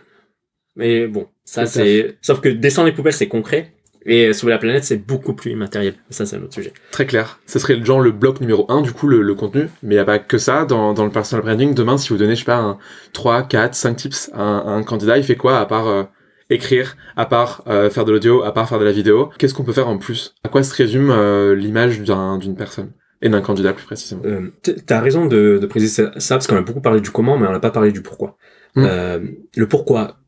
[0.77, 2.17] Mais bon, ça c'est.
[2.23, 3.73] Sauf que descendre les poubelles, c'est concret.
[4.09, 5.95] Et sauver la planète, c'est beaucoup plus immatériel.
[6.11, 6.73] Ça, c'est un autre sujet.
[6.93, 7.41] Très clair.
[7.47, 9.63] Ce serait genre le bloc numéro 1, du coup, le, le contenu.
[9.83, 10.65] Mais il n'y a pas que ça.
[10.65, 12.79] Dans, dans le personal branding, demain, si vous donnez, je sais pas, un
[13.15, 16.05] 3, 4, 5 tips à un, à un candidat, il fait quoi à part euh,
[16.51, 19.31] écrire, à part euh, faire de l'audio, à part faire de la vidéo?
[19.39, 20.37] Qu'est-ce qu'on peut faire en plus?
[20.45, 22.93] À quoi se résume euh, l'image d'un- d'une personne?
[23.23, 24.23] Et d'un candidat, plus précisément.
[24.25, 24.53] Euh,
[24.87, 27.53] T'as raison de, de préciser ça, parce qu'on a beaucoup parlé du comment, mais on
[27.53, 28.37] n'a pas parlé du pourquoi.
[28.77, 28.85] Mm.
[28.87, 29.19] Euh,
[29.57, 30.19] le pourquoi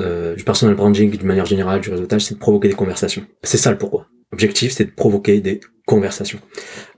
[0.00, 3.24] euh, du personal branding, d'une manière générale, du réseautage, c'est de provoquer des conversations.
[3.42, 4.06] C'est ça le pourquoi.
[4.32, 6.38] L'objectif, c'est de provoquer des conversation.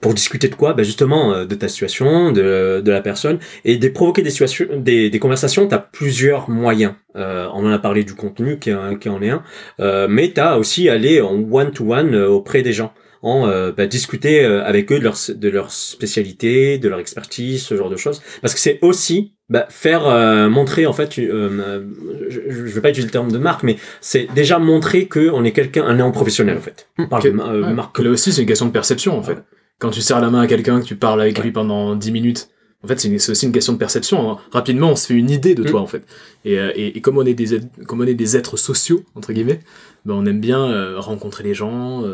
[0.02, 0.74] Pour discuter de quoi?
[0.74, 4.66] Bah Justement, euh, de ta situation, de, de la personne, et de provoquer des situations,
[4.76, 6.92] des, des conversations, tu as plusieurs moyens.
[7.16, 9.42] Euh, on en a parlé du contenu qui, qui en est un,
[9.80, 12.92] euh, mais tu as aussi aller en one-to-one euh, auprès des gens
[13.22, 17.76] en euh, bah, discuter avec eux de leur, de leur spécialité, de leur expertise, ce
[17.76, 18.20] genre de choses.
[18.42, 21.84] Parce que c'est aussi bah, faire euh, montrer en fait, euh,
[22.30, 25.44] je, je vais pas utiliser le terme de marque, mais c'est déjà montrer que on
[25.44, 26.88] est quelqu'un, un néant professionnel en fait.
[26.96, 27.98] On parle de euh, marque.
[27.98, 29.36] Là aussi, c'est une question de perception en fait.
[29.78, 32.48] Quand tu serres la main à quelqu'un, que tu parles avec lui pendant 10 minutes,
[32.82, 34.30] en fait, c'est aussi une question de perception.
[34.30, 34.38] Hein.
[34.52, 36.02] Rapidement, on se fait une idée de toi en fait.
[36.46, 39.60] Et, et, et, comme on est des comme on est des êtres sociaux entre guillemets,
[40.06, 42.04] ben, on aime bien rencontrer les gens.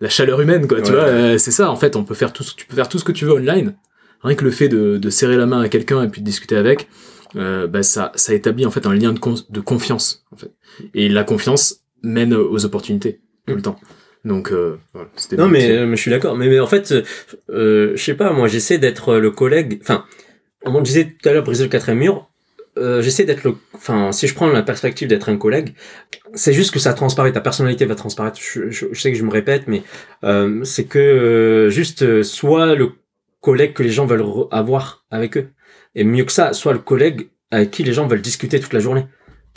[0.00, 2.64] la chaleur humaine, quoi, tu vois, c'est ça, en fait, on peut faire tout, tu
[2.64, 3.74] peux faire tout ce que tu veux online,
[4.26, 6.56] rien que le fait de, de serrer la main à quelqu'un et puis de discuter
[6.56, 6.88] avec,
[7.36, 9.20] euh, bah ça, ça établit en fait un lien de,
[9.50, 10.24] de confiance.
[10.32, 10.52] En fait.
[10.94, 13.78] Et la confiance mène aux opportunités tout le temps.
[14.24, 15.08] Donc euh, voilà,
[15.38, 16.36] non mais, mais, je suis d'accord.
[16.36, 16.92] Mais, mais, en fait,
[17.50, 19.78] euh, je sais pas, moi j'essaie d'être le collègue.
[19.82, 20.04] Enfin,
[20.64, 22.28] on disait tout à l'heure briser le quatrième mur.
[22.78, 25.72] Euh, j'essaie d'être le enfin si je prends la perspective d'être un collègue
[26.34, 29.24] c'est juste que ça transparaît ta personnalité va transparaître je, je, je sais que je
[29.24, 29.82] me répète mais
[30.24, 32.90] euh, c'est que euh, juste soit le
[33.46, 35.50] collègue que les gens veulent avoir avec eux.
[35.94, 38.80] Et mieux que ça, soit le collègue avec qui les gens veulent discuter toute la
[38.80, 39.06] journée.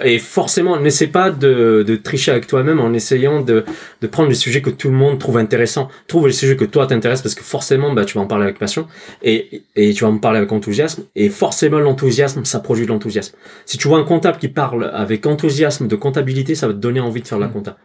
[0.03, 3.65] Et forcément, n'essaie pas de, de, tricher avec toi-même en essayant de,
[4.01, 5.89] de prendre les sujets que tout le monde trouve intéressants.
[6.07, 8.59] Trouve les sujets que toi t'intéressent parce que forcément, bah, tu vas en parler avec
[8.59, 8.87] passion
[9.23, 11.03] et, et tu vas en parler avec enthousiasme.
[11.15, 13.35] Et forcément, l'enthousiasme, ça produit de l'enthousiasme.
[13.65, 16.99] Si tu vois un comptable qui parle avec enthousiasme de comptabilité, ça va te donner
[16.99, 17.53] envie de faire la mmh.
[17.53, 17.77] compta.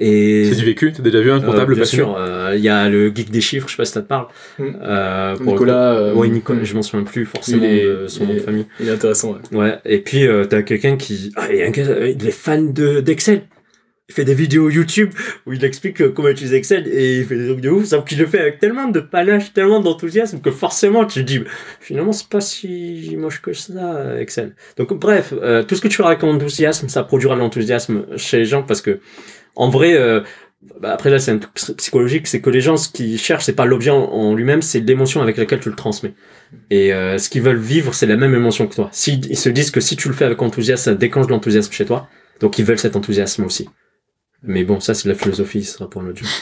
[0.00, 0.92] Et c'est du vécu.
[0.92, 2.16] T'as déjà vu un comptable euh, Bien sûr.
[2.18, 3.68] Euh, il y a le geek des chiffres.
[3.68, 4.26] Je sais pas si ça te parle.
[4.58, 4.64] Mm.
[4.82, 6.00] Euh, Nicolas.
[6.00, 6.14] Le...
[6.14, 6.64] Oui, Nicolas.
[6.64, 8.66] Je m'en souviens plus forcément de son nom de famille.
[8.80, 9.36] Il est intéressant.
[9.52, 9.58] Ouais.
[9.58, 9.78] ouais.
[9.84, 12.72] Et puis euh, t'as quelqu'un qui, ah, il, y a un gars, il est fan
[12.72, 13.42] de d'Excel.
[14.08, 15.10] Il fait des vidéos YouTube
[15.46, 18.18] où il explique comment utiliser Excel et il fait des trucs de ouf, sauf qu'il
[18.18, 21.44] le fait avec tellement de panache, tellement d'enthousiasme que forcément tu te dis
[21.78, 24.56] finalement c'est pas si moche que ça Excel.
[24.76, 28.38] Donc bref, euh, tout ce que tu feras avec enthousiasme, ça produira de l'enthousiasme chez
[28.38, 28.98] les gens parce que
[29.56, 30.20] en vrai, euh,
[30.80, 33.54] bah après là c'est un truc psychologique, c'est que les gens ce qu'ils cherchent c'est
[33.54, 36.14] pas l'objet en, lui-même, c'est l'émotion avec laquelle tu le transmets.
[36.70, 38.88] Et euh, ce qu'ils veulent vivre c'est la même émotion que toi.
[38.92, 41.72] S'ils ils se disent que si tu le fais avec enthousiasme, ça déclenche de l'enthousiasme
[41.72, 42.08] chez toi,
[42.40, 43.68] donc ils veulent cet enthousiasme aussi.
[44.42, 46.28] Mais bon, ça c'est de la philosophie, ce sera pour notre jour.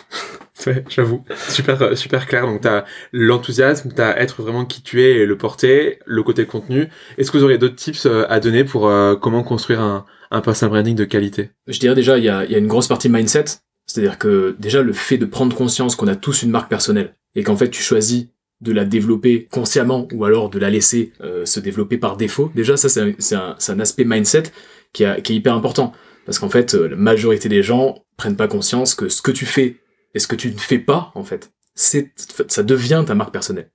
[0.67, 1.25] Ouais, j'avoue.
[1.49, 2.45] Super, euh, super clair.
[2.45, 6.89] Donc, t'as l'enthousiasme, t'as être vraiment qui tu es et le porter, le côté contenu.
[7.17, 10.95] Est-ce que vous auriez d'autres tips à donner pour comment construire un, un personal branding
[10.95, 13.45] de qualité Je dirais déjà, il y a, y a, une grosse partie mindset.
[13.87, 17.43] C'est-à-dire que déjà, le fait de prendre conscience qu'on a tous une marque personnelle et
[17.43, 18.27] qu'en fait, tu choisis
[18.61, 22.51] de la développer consciemment ou alors de la laisser euh, se développer par défaut.
[22.55, 24.45] Déjà, ça, c'est un, un, un, aspect mindset
[24.93, 25.93] qui, a, qui est hyper important.
[26.27, 29.47] Parce qu'en fait, euh, la majorité des gens prennent pas conscience que ce que tu
[29.47, 29.77] fais
[30.15, 32.13] et ce que tu ne fais pas, en fait, c'est,
[32.49, 33.71] ça devient ta marque personnelle.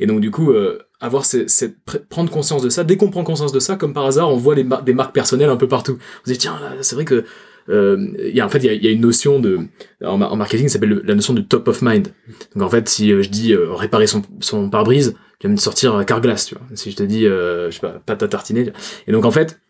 [0.00, 1.76] Et donc, du coup, euh, avoir cette,
[2.08, 2.84] prendre conscience de ça.
[2.84, 5.50] Dès qu'on prend conscience de ça, comme par hasard, on voit les des marques personnelles
[5.50, 5.98] un peu partout.
[6.22, 7.24] On se dit tiens, c'est vrai que
[7.68, 9.60] euh, y a, en fait, il y a, une notion de
[10.02, 12.08] en, marketing, ça s'appelle la notion de top of mind.
[12.54, 15.58] Donc en fait, si euh, je dis euh, réparer son, son pare-brise, tu vas me
[15.58, 16.64] sortir Carglass, tu vois.
[16.74, 18.72] Si je te dis, euh, je sais pas, pâte à tartiner.
[19.06, 19.60] Et donc en fait,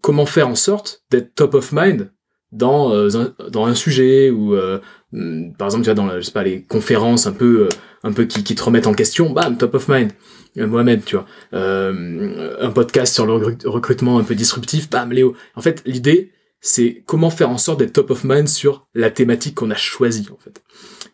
[0.00, 2.12] comment faire en sorte d'être top of mind
[2.52, 4.54] dans un, dans un sujet ou
[5.12, 7.68] hmm, par exemple, tu vois, dans je sais pas les conférences un peu
[8.02, 10.12] un peu qui, qui te remettent en question, bam, top of mind.
[10.58, 11.26] Euh, Mohamed, tu vois.
[11.54, 13.34] Euh, un podcast sur le
[13.64, 15.34] recrutement un peu disruptif, bam, Léo.
[15.54, 19.54] En fait, l'idée, c'est comment faire en sorte d'être top of mind sur la thématique
[19.54, 20.62] qu'on a choisie, en fait.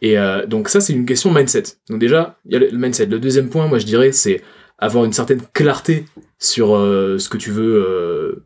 [0.03, 1.65] Et euh, donc ça, c'est une question mindset.
[1.89, 3.07] Donc déjà, il y a le mindset.
[3.07, 4.43] Le deuxième point, moi, je dirais, c'est
[4.79, 6.05] avoir une certaine clarté
[6.39, 8.45] sur euh, ce que tu veux, euh,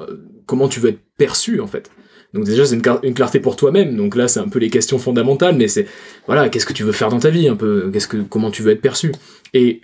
[0.00, 0.16] euh,
[0.46, 1.90] comment tu veux être perçu, en fait.
[2.34, 3.96] Donc déjà, c'est une, clarté pour toi-même.
[3.96, 5.86] Donc là, c'est un peu les questions fondamentales, mais c'est
[6.26, 8.62] voilà, qu'est-ce que tu veux faire dans ta vie, un peu, qu'est-ce que, comment tu
[8.62, 9.12] veux être perçu.
[9.54, 9.80] Et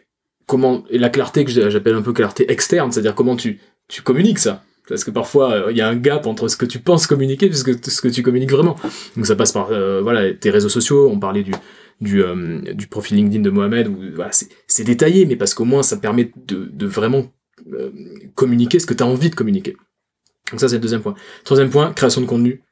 [0.47, 4.39] comment, et la clarté que j'appelle un peu clarté externe, c'est-à-dire comment tu, tu communiques
[4.39, 4.63] ça.
[4.89, 7.47] Parce que parfois, euh, il y a un gap entre ce que tu penses communiquer
[7.47, 8.77] et ce que, tu communiques vraiment.
[9.17, 11.53] Donc ça passe par euh, voilà, tes réseaux sociaux, on parlait du,
[12.01, 15.97] du, euh, profil LinkedIn de Mohamed, où voilà, c'est détaillé, mais parce qu'au moins ça
[15.97, 17.33] permet de, de vraiment
[18.35, 19.77] communiquer ce que tu as envie de communiquer.
[20.51, 21.15] Donc ça, c'est le deuxième point.
[21.45, 22.63] Troisième point, création de contenu.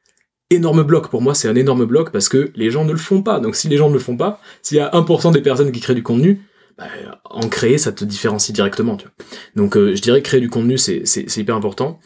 [0.49, 3.23] Énorme bloc pour moi, c'est un énorme bloc parce que les gens ne le font
[3.23, 3.39] pas.
[3.39, 5.79] Donc si les gens ne le font pas, s'il y a 1% des personnes qui
[5.79, 6.41] créent du contenu,
[6.77, 6.85] bah,
[7.25, 8.97] en créer, ça te différencie directement.
[8.97, 9.13] Tu vois.
[9.55, 11.99] Donc euh, je dirais créer du contenu, c'est hyper important.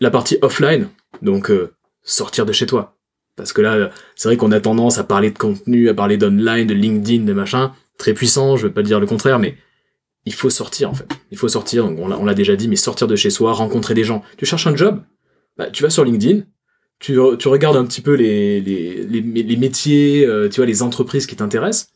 [0.00, 0.88] La partie offline,
[1.22, 2.96] donc euh, sortir de chez toi.
[3.36, 6.66] Parce que là, c'est vrai qu'on a tendance à parler de contenu, à parler d'online,
[6.66, 9.56] de LinkedIn, de machin, très puissant, je veux pas dire le contraire, mais
[10.26, 11.08] il faut sortir en fait.
[11.30, 14.22] Il faut sortir, on l'a déjà dit, mais sortir de chez soi, rencontrer des gens.
[14.36, 15.02] Tu cherches un job,
[15.56, 16.42] bah, tu vas sur LinkedIn,
[16.98, 21.92] tu, regardes un petit peu les, métiers, euh, tu vois, les entreprises qui t'intéressent,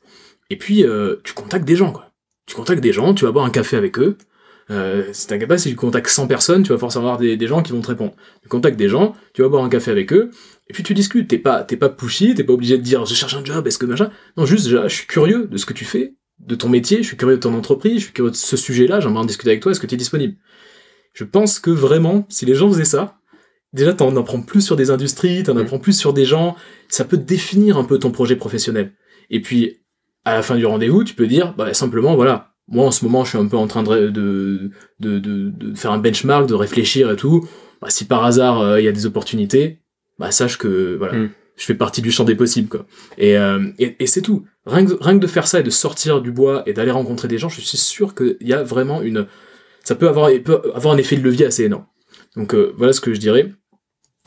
[0.49, 2.12] et puis euh, tu contactes des gens, quoi.
[2.47, 4.16] Tu contactes des gens, tu vas boire un café avec eux.
[4.70, 5.26] Euh, si
[5.59, 8.12] si tu contactes 100 personnes, tu vas forcément avoir des, gens qui vont te répondre.
[8.43, 10.31] Tu contactes des gens, tu vas boire un café avec eux,
[10.68, 11.28] et puis tu discutes.
[11.28, 13.87] T'es pas, pas pushy, t'es pas obligé de dire je cherche un job, est-ce que
[13.87, 14.11] machin?
[14.37, 16.14] Non, juste, je suis curieux de ce que tu fais,
[16.47, 19.01] de ton métier, je suis curieux de ton entreprise, je suis curieux de ce sujet-là,
[19.01, 20.36] j'aimerais en discuter avec toi, est-ce que tu es disponible?
[21.12, 23.18] Je pense que vraiment, si les gens faisaient ça,
[23.72, 25.59] déjà t'en apprends plus sur des industries, t'en Mm.
[25.59, 26.57] apprends plus sur des gens,
[26.88, 28.93] ça peut définir un peu ton projet professionnel.
[29.28, 29.78] Et puis,
[30.24, 33.24] à la fin du rendez-vous, tu peux dire, bah, simplement, voilà, moi en ce moment,
[33.24, 34.70] je suis un peu en train de, de,
[35.01, 37.47] de, de, de faire un benchmark, de réfléchir et tout.
[37.82, 39.80] Bah, si par hasard, euh, il y a des opportunités,
[40.18, 41.30] bah, sache que, voilà, Mm.
[41.61, 42.87] Je fais partie du champ des possibles, quoi.
[43.19, 44.47] Et, euh, et, et c'est tout.
[44.65, 47.29] Rien que, rien que de faire ça et de sortir du bois et d'aller rencontrer
[47.29, 49.27] des gens, je suis sûr qu'il y a vraiment une,
[49.85, 51.85] ça peut avoir, peut avoir un effet de levier assez énorme.
[52.35, 53.53] Donc, euh, voilà ce que je dirais.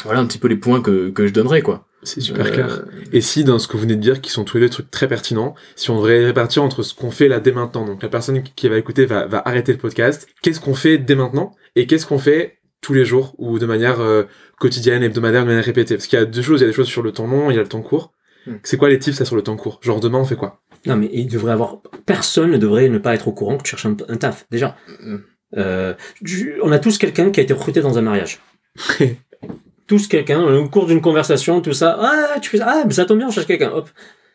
[0.03, 1.87] Voilà un petit peu les points que, que je donnerais, quoi.
[2.03, 2.85] C'est super Euh, clair.
[3.13, 4.91] Et si, dans ce que vous venez de dire, qui sont tous les deux trucs
[4.91, 8.09] très pertinents, si on devrait répartir entre ce qu'on fait là dès maintenant, donc la
[8.09, 11.87] personne qui va écouter va, va arrêter le podcast, qu'est-ce qu'on fait dès maintenant et
[11.87, 14.23] qu'est-ce qu'on fait tous les jours ou de manière euh,
[14.63, 16.73] quotidienne, hebdomadaire, de manière répétée Parce qu'il y a deux choses, il y a des
[16.73, 18.13] choses sur le temps long, il y a le temps court.
[18.47, 18.55] Hmm.
[18.63, 19.79] C'est quoi les tips ça sur le temps court?
[19.81, 20.61] Genre demain on fait quoi?
[20.85, 21.77] Non, mais il devrait avoir.
[22.05, 24.75] Personne ne devrait ne pas être au courant que tu cherches un, un taf, déjà.
[24.99, 25.17] Mm.
[25.57, 25.93] Euh,
[26.25, 28.39] tu- on a tous quelqu'un qui a été recruté dans un mariage.
[29.87, 31.97] tous quelqu'un, au cours d'une conversation, tout ça.
[32.01, 32.65] Ah, tu fais ça.
[32.67, 33.71] Ah, mais ça tombe bien, on cherche quelqu'un.
[33.71, 33.89] Hop.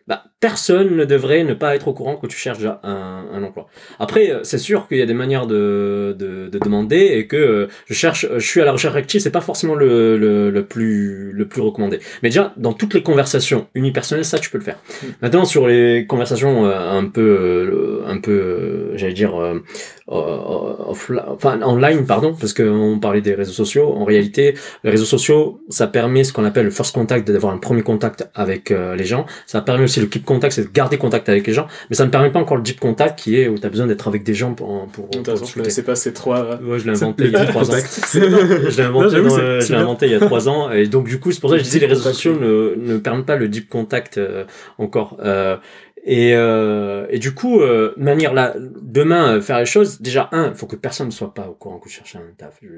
[0.08, 3.66] Bah, personne ne devrait ne pas être au courant que tu cherches un, un emploi.
[3.98, 7.36] Après, euh, c'est sûr qu'il y a des manières de, de, de demander et que
[7.36, 10.64] euh, je cherche, je suis à la recherche active, c'est pas forcément le, le, le
[10.64, 12.00] plus le plus recommandé.
[12.22, 14.78] Mais déjà, dans toutes les conversations unipersonnelles, ça tu peux le faire.
[15.20, 19.32] Maintenant, sur les conversations euh, un peu, euh, un peu, euh, j'allais dire,
[20.10, 23.92] euh, euh, offla- enfin online, pardon, parce qu'on parlait des réseaux sociaux.
[23.94, 24.54] En réalité,
[24.84, 28.28] les réseaux sociaux, ça permet ce qu'on appelle le first contact, d'avoir un premier contact
[28.34, 29.26] avec euh, les gens.
[29.46, 31.66] Ça permet aussi le keep contact, c'est de garder contact avec les gens.
[31.90, 33.86] Mais ça ne permet pas encore le deep contact, qui est où tu as besoin
[33.86, 35.60] d'être avec des gens pour pour, De toute pour façon, je discuter.
[35.60, 36.58] connaissais pas ces trois.
[36.62, 37.74] Ouais, je l'ai inventé il y a trois ans.
[38.14, 38.24] je l'ai
[38.84, 40.70] inventé, je l'ai il y a trois ans.
[40.70, 42.98] Et donc, du coup, c'est pour ça que je disais les réseaux sociaux ne, ne
[42.98, 44.44] permettent pas le deep contact euh,
[44.78, 45.16] encore.
[46.04, 50.48] Et, euh, et du coup, euh, manière là, demain, euh, faire les choses, déjà, un,
[50.48, 52.58] il faut que personne ne soit pas au courant que tu cherches un taf.
[52.62, 52.68] Je,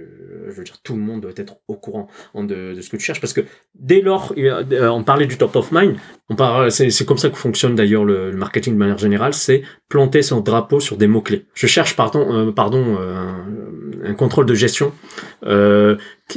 [0.48, 3.04] je veux dire, tout le monde doit être au courant de, de ce que tu
[3.04, 3.42] cherches parce que
[3.74, 5.96] dès lors, euh, on parlait du top of mind,
[6.28, 10.22] on parle, c'est, comme ça que fonctionne d'ailleurs le, marketing de manière générale, c'est planter
[10.22, 11.46] son drapeau sur des mots-clés.
[11.54, 14.92] Je cherche, pardon, euh, pardon euh, un, un contrôle de gestion,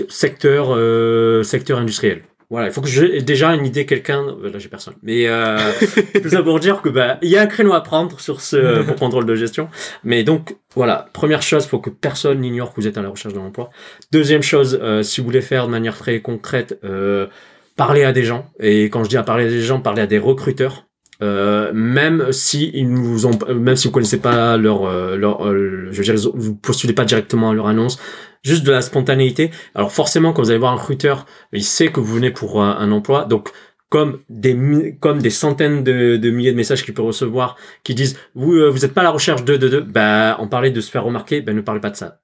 [0.09, 2.23] secteur, secteur industriel.
[2.49, 4.23] Voilà, il faut que j'ai déjà une idée, quelqu'un.
[4.27, 4.93] euh, Là, j'ai personne.
[5.01, 5.57] Mais euh,
[6.21, 8.83] tout ça pour dire que bah il y a un créneau à prendre sur ce
[8.83, 9.69] pour contrôle de gestion.
[10.03, 13.33] Mais donc voilà, première chose, faut que personne n'ignore que vous êtes à la recherche
[13.33, 13.69] d'un emploi.
[14.11, 17.27] Deuxième chose, euh, si vous voulez faire de manière très concrète, euh,
[17.75, 18.47] parler à des gens.
[18.59, 20.85] Et quand je dis à parler à des gens, parler à des recruteurs.
[21.21, 25.47] Euh, même si ils ne vous ont, même si vous connaissez pas leur, euh, leur,
[25.47, 27.97] euh, je veux dire, vous postulez pas directement à leur annonce,
[28.43, 29.51] juste de la spontanéité.
[29.75, 32.77] Alors forcément, quand vous allez voir un recruteur, il sait que vous venez pour un,
[32.77, 33.49] un emploi, donc
[33.89, 38.17] comme des comme des centaines de, de milliers de messages qu'il peut recevoir qui disent
[38.33, 40.81] vous euh, vous n'êtes pas à la recherche de de de bah on parlait de
[40.81, 42.19] se faire remarquer ben ne parlez pas de ça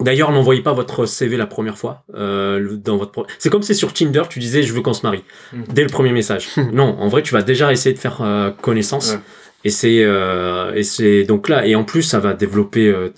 [0.00, 3.26] D'ailleurs, n'envoyez pas votre CV la première fois euh, dans votre.
[3.38, 5.62] C'est comme si sur Tinder tu disais je veux qu'on se marie Mm.
[5.74, 6.48] dès le premier message.
[6.72, 9.12] non, en vrai, tu vas déjà essayer de faire euh, connaissance.
[9.12, 9.18] Ouais.
[9.64, 13.08] Et c'est euh, et c'est donc là et en plus ça va développer euh,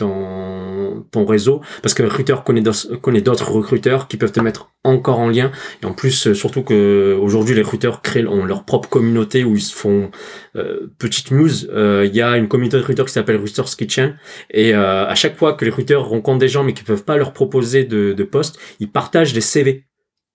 [1.11, 5.29] ton réseau parce que le recruteur connaît d'autres- recruteurs qui peuvent te mettre encore en
[5.29, 5.51] lien.
[5.83, 9.61] Et en plus euh, surtout que aujourd'hui les recruteurs créent leur propre communauté où ils
[9.61, 10.11] se font
[10.57, 14.17] euh, petite news euh, il y a une communauté de recruteurs qui s'appelle Recruiters Kitchen.
[14.51, 17.17] Et euh, à chaque fois que les recruteurs rencontrent des gens mais qui peuvent pas
[17.17, 19.87] leur proposer de, de poste ils partagent des CV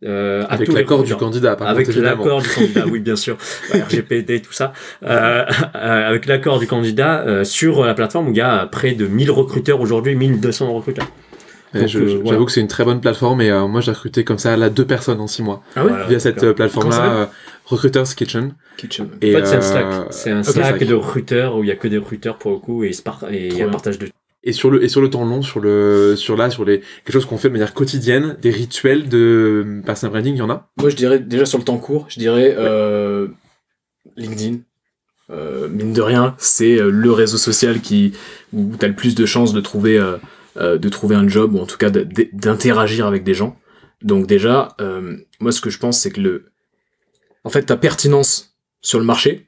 [0.04, 3.38] euh, Avec l'accord du candidat, par avec l'accord du candidat, oui bien sûr,
[3.74, 4.74] Ouais, RGPD tout ça,
[5.04, 5.46] euh,
[5.76, 9.06] euh, avec l'accord du candidat euh, sur la plateforme où il y a près de
[9.08, 11.08] 1000 recruteurs aujourd'hui, 1200 recruteurs.
[11.74, 12.46] Ouais, Donc, je- euh, J'avoue voilà.
[12.46, 14.86] que c'est une très bonne plateforme et euh, moi j'ai recruté comme ça là deux
[14.86, 16.50] personnes en six mois Ah ouais via cette d'accord.
[16.50, 17.30] euh, plateforme Comment ça là,
[17.66, 18.54] Recruiters Kitchen.
[18.76, 19.08] Kitchen.
[19.22, 19.86] Et, En fait, c'est un Slack.
[20.10, 20.84] C'est un Slack Slack.
[20.86, 22.92] de recruteurs où il y a que des recruteurs pour le coup et,
[23.30, 23.68] il y a bien.
[23.68, 24.10] un partage de.
[24.44, 27.14] Et sur le et sur le temps long, sur le sur là, sur les quelque
[27.14, 30.72] chose qu'on fait de manière quotidienne, des rituels de personal branding, il y en a?
[30.78, 33.28] Moi, je dirais déjà sur le temps court, je dirais euh,
[34.16, 34.58] LinkedIn.
[35.30, 38.14] Euh, mine de rien, c'est euh, le réseau social qui
[38.52, 40.18] où tu as le plus de chances de trouver euh,
[40.58, 43.60] euh, de trouver un job ou en tout cas d'interagir avec des gens.
[44.02, 46.46] Donc déjà, euh, moi ce que je pense c'est que le
[47.44, 49.48] en fait ta pertinence sur le marché,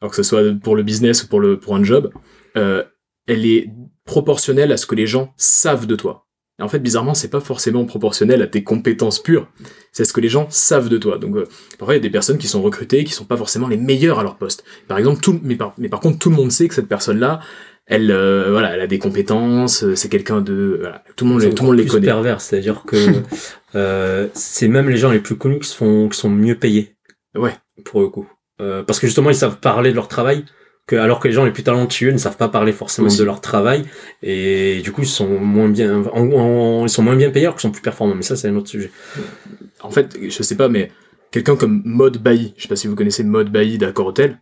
[0.00, 2.12] alors que ce soit pour le business ou pour le pour un job,
[2.54, 3.68] elle est
[4.04, 6.26] proportionnelle à ce que les gens savent de toi.
[6.58, 9.48] Et en fait, bizarrement, c'est pas forcément proportionnel à tes compétences pures.
[9.90, 11.18] C'est ce que les gens savent de toi.
[11.18, 11.46] Donc, euh,
[11.78, 14.18] parfois, il y a des personnes qui sont recrutées qui sont pas forcément les meilleures
[14.18, 14.62] à leur poste.
[14.86, 17.40] Par exemple, tout, mais, par, mais par contre, tout le monde sait que cette personne-là,
[17.86, 21.40] elle, euh, voilà, elle a des compétences, euh, c'est quelqu'un de, voilà, tout le monde,
[21.40, 22.06] C'est les- tout le monde les connaît.
[22.06, 22.96] pervers, c'est-à-dire que
[23.74, 26.96] euh, c'est même les gens les plus connus qui, se font, qui sont mieux payés.
[27.34, 27.54] Ouais.
[27.84, 28.28] Pour le coup.
[28.60, 30.44] Euh, parce que justement, ils savent parler de leur travail,
[30.86, 33.18] que, alors que les gens les plus talentueux ne savent pas parler forcément Aussi.
[33.18, 33.84] de leur travail,
[34.22, 37.54] et du coup, ils sont moins bien, en- en- ils sont moins bien payés alors
[37.56, 38.14] qu'ils sont plus performants.
[38.14, 38.90] Mais ça, c'est un autre sujet.
[39.80, 40.90] En fait, je sais pas, mais
[41.30, 44.38] quelqu'un comme Maud Bailly, je sais pas si vous connaissez Maud Bailly d'Accor Hotel,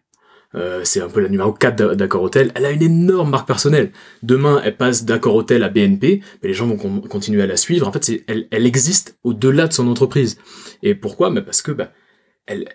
[0.56, 3.46] euh, c'est un peu la numéro 4 d'A- d'Accor Hotel, elle a une énorme marque
[3.46, 3.92] personnelle.
[4.24, 7.56] Demain, elle passe d'Accor Hotel à BNP, mais les gens vont con- continuer à la
[7.56, 7.86] suivre.
[7.86, 10.38] En fait, elle, elle existe au-delà de son entreprise.
[10.82, 11.30] Et pourquoi?
[11.30, 11.92] Bah Parce que, bah,
[12.46, 12.66] elle,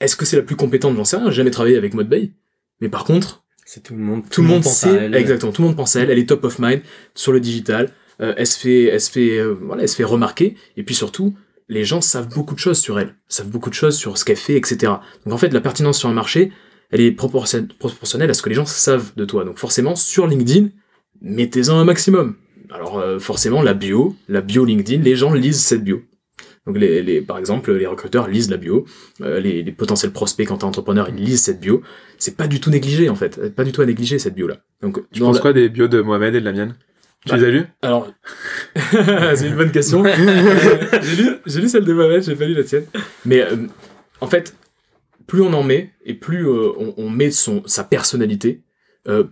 [0.00, 0.94] est-ce que c'est la plus compétente?
[0.96, 2.32] J'en sais rien, j'ai jamais travaillé avec Maud Bailly.
[2.82, 4.24] Mais par contre, C'est tout le monde.
[4.28, 5.14] tout le monde pense à sait, elle.
[5.14, 6.82] exactement, tout le monde pense à elle, elle est top of mind
[7.14, 10.04] sur le digital, euh, elle se fait, elle se fait, euh, voilà, elle se fait
[10.04, 11.34] remarquer, et puis surtout,
[11.68, 14.36] les gens savent beaucoup de choses sur elle, savent beaucoup de choses sur ce qu'elle
[14.36, 14.94] fait, etc.
[15.24, 16.52] Donc en fait, la pertinence sur un marché,
[16.90, 19.44] elle est proportionnelle, proportionnelle à ce que les gens savent de toi.
[19.44, 20.70] Donc forcément, sur LinkedIn,
[21.22, 22.34] mettez-en un maximum.
[22.68, 26.02] Alors euh, forcément, la bio, la bio LinkedIn, les gens lisent cette bio.
[26.66, 28.84] Donc les, les, par exemple, les recruteurs lisent la bio,
[29.20, 31.82] euh, les, les potentiels prospects quand t'es entrepreneur, ils lisent cette bio.
[32.18, 34.58] C'est pas du tout négligé en fait, pas du tout à négliger cette bio là.
[34.80, 36.74] Donc Tu penses la- quoi des bios de Mohamed et de la mienne?
[37.26, 38.12] Tu Bah, les as lus Alors,
[39.34, 40.04] c'est une bonne question.
[41.02, 42.84] j'ai lu, j'ai lu celle de Mohamed, j'ai pas lu la tienne.
[43.24, 43.56] Mais euh,
[44.20, 44.54] en fait,
[45.26, 48.62] plus on en met et plus euh, on, on met son sa personnalité,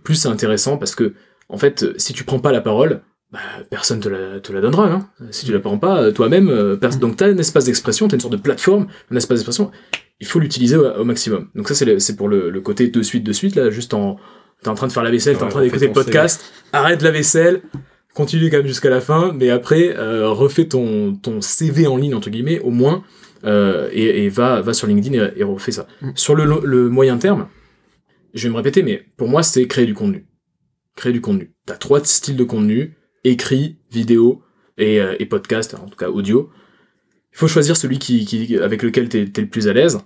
[0.03, 1.13] plus c'est intéressant parce que
[1.47, 3.01] en fait, si tu prends pas la parole,
[3.31, 4.91] bah, personne te la, te la donnera.
[4.91, 5.09] Hein.
[5.31, 8.21] Si tu la prends pas euh, toi-même, euh, donc t'as un espace d'expression, t'as une
[8.21, 9.71] sorte de plateforme, un espace d'expression.
[10.19, 11.49] Il faut l'utiliser au, au maximum.
[11.55, 13.93] Donc ça, c'est le- c'est pour le, le côté de suite, de suite là, juste
[13.93, 14.17] en
[14.63, 16.39] T'es en train de faire la vaisselle, t'es en train d'écouter le podcast,
[16.71, 17.63] arrête la vaisselle,
[18.13, 22.13] continue quand même jusqu'à la fin, mais après, euh, refais ton, ton CV en ligne,
[22.13, 23.03] entre guillemets, au moins,
[23.43, 25.87] euh, et, et va, va sur LinkedIn et, et refais ça.
[26.01, 26.09] Mm.
[26.13, 27.47] Sur le, le moyen terme,
[28.35, 30.27] je vais me répéter, mais pour moi, c'est créer du contenu.
[30.95, 31.55] Créer du contenu.
[31.65, 34.41] T'as trois styles de contenu, écrit, vidéo
[34.77, 36.49] et, euh, et podcast, en tout cas audio.
[37.33, 39.99] Il faut choisir celui qui, qui, avec lequel t'es es le plus à l'aise.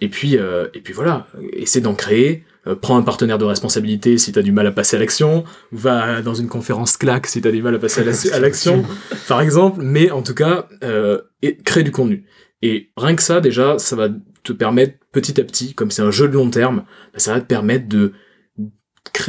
[0.00, 2.44] Et puis, euh, et puis voilà, essaie d'en créer.
[2.66, 5.44] Euh, prends un partenaire de responsabilité si t'as du mal à passer à l'action.
[5.72, 8.84] Va dans une conférence claque si t'as du mal à passer à la- à l'action,
[9.28, 9.80] par exemple.
[9.82, 12.24] Mais en tout cas, euh, et crée du contenu.
[12.62, 14.08] Et rien que ça, déjà, ça va
[14.42, 16.84] te permettre petit à petit, comme c'est un jeu de long terme,
[17.16, 18.12] ça va te permettre de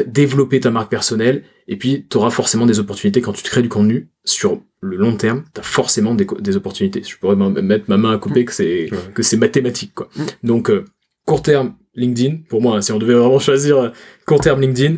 [0.07, 1.43] développer ta marque personnelle.
[1.67, 4.97] Et puis, tu auras forcément des opportunités quand tu te crées du contenu sur le
[4.97, 5.43] long terme.
[5.53, 7.03] T'as forcément des, opportunités.
[7.03, 8.97] Je pourrais même mettre ma main à couper que c'est Ouais.
[9.13, 10.09] que c'est mathématique, quoi.
[10.43, 10.85] Donc, euh,
[11.25, 13.89] court terme, LinkedIn, pour moi, si on devait vraiment choisir euh,
[14.25, 14.97] court terme, LinkedIn,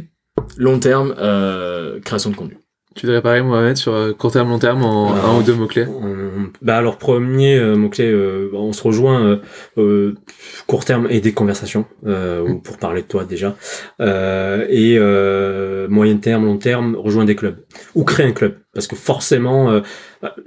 [0.57, 2.57] long terme, euh, création de contenu.
[2.95, 5.29] Tu devrais pareil, Mohamed, sur euh, court terme, long terme, en Ah.
[5.29, 5.87] un ou deux mots-clés.
[6.61, 8.13] Bah alors premier euh, mot clé,
[8.53, 9.37] on se rejoint euh,
[9.77, 10.15] euh,
[10.67, 13.55] court terme et des conversations euh, ou pour parler de toi déjà.
[13.99, 17.57] Euh, et euh, moyen terme, long terme, rejoindre des clubs.
[17.95, 19.81] Ou créer un club parce que forcément euh,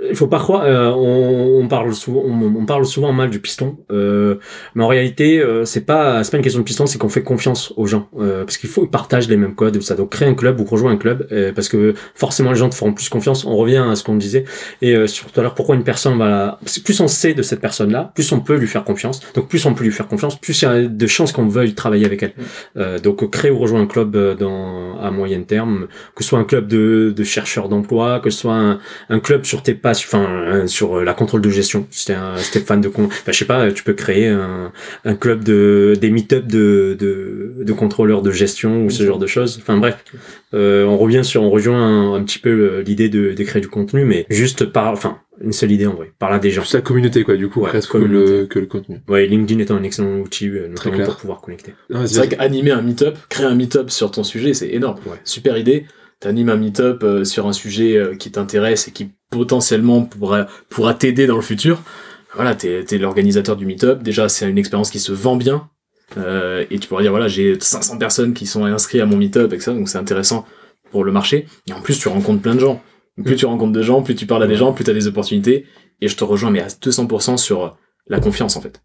[0.08, 3.40] il faut pas croire euh, on, on parle souvent on, on parle souvent mal du
[3.40, 4.36] piston euh,
[4.74, 7.22] mais en réalité euh, c'est pas c'est pas une question de piston c'est qu'on fait
[7.22, 10.28] confiance aux gens euh, parce qu'il faut qu'ils partagent les mêmes codes ça donc créer
[10.28, 13.08] un club ou rejoindre un club euh, parce que forcément les gens te feront plus
[13.08, 14.44] confiance on revient à ce qu'on disait
[14.82, 16.58] et euh, sur tout à l'heure, pourquoi une personne va...
[16.84, 19.20] Plus on sait de cette personne-là, plus on peut lui faire confiance.
[19.34, 21.74] Donc plus on peut lui faire confiance, plus il y a de chances qu'on veuille
[21.74, 22.32] travailler avec elle.
[22.76, 26.30] Euh, donc euh, créer ou rejoindre un club euh, dans, à moyen terme, que ce
[26.30, 29.74] soit un club de, de chercheurs d'emploi, que ce soit un, un club sur tes
[29.74, 31.86] passes, enfin sur euh, la contrôle de gestion.
[31.90, 32.88] Si t'es un- si t'es fan de...
[32.88, 34.72] con- Enfin, je sais pas, tu peux créer un,
[35.04, 39.26] un club de des meet-up de, de, de contrôleurs de gestion ou ce genre de
[39.26, 39.58] choses.
[39.60, 40.04] Enfin bref,
[40.54, 43.60] euh, on revient sur, on rejoint un, un petit peu euh, l'idée de, de créer
[43.62, 46.62] du contenu, mais juste par, enfin, une seule idée en vrai, par là des gens.
[46.62, 49.00] Plus la communauté, quoi, du coup, Ouais, presque que le, que le contenu.
[49.08, 51.06] Ouais, LinkedIn étant un excellent outil, euh, Très notamment clair.
[51.08, 51.74] pour pouvoir connecter.
[52.06, 54.98] C'est vrai qu'animer un meet-up, créer un meet-up sur ton sujet, c'est énorme.
[55.06, 55.16] Ouais.
[55.24, 55.84] Super idée.
[56.20, 60.94] T'animes un meet-up euh, sur un sujet euh, qui t'intéresse et qui potentiellement pourra, pourra
[60.94, 61.82] t'aider dans le futur.
[62.34, 64.02] Voilà, t'es es, l'organisateur du meet-up.
[64.02, 65.68] Déjà, c'est une expérience qui se vend bien.
[66.16, 69.52] Euh, et tu pourras dire, voilà, j'ai 500 personnes qui sont inscrites à mon meet-up
[69.52, 70.46] et ça, donc c'est intéressant
[70.90, 71.46] pour le marché.
[71.68, 72.82] Et en plus, tu rencontres plein de gens.
[73.24, 75.06] Plus tu rencontres de gens, plus tu parles à des gens, plus tu as des
[75.06, 75.66] opportunités.
[76.00, 78.82] Et je te rejoins, mais à 200% sur la confiance, en fait.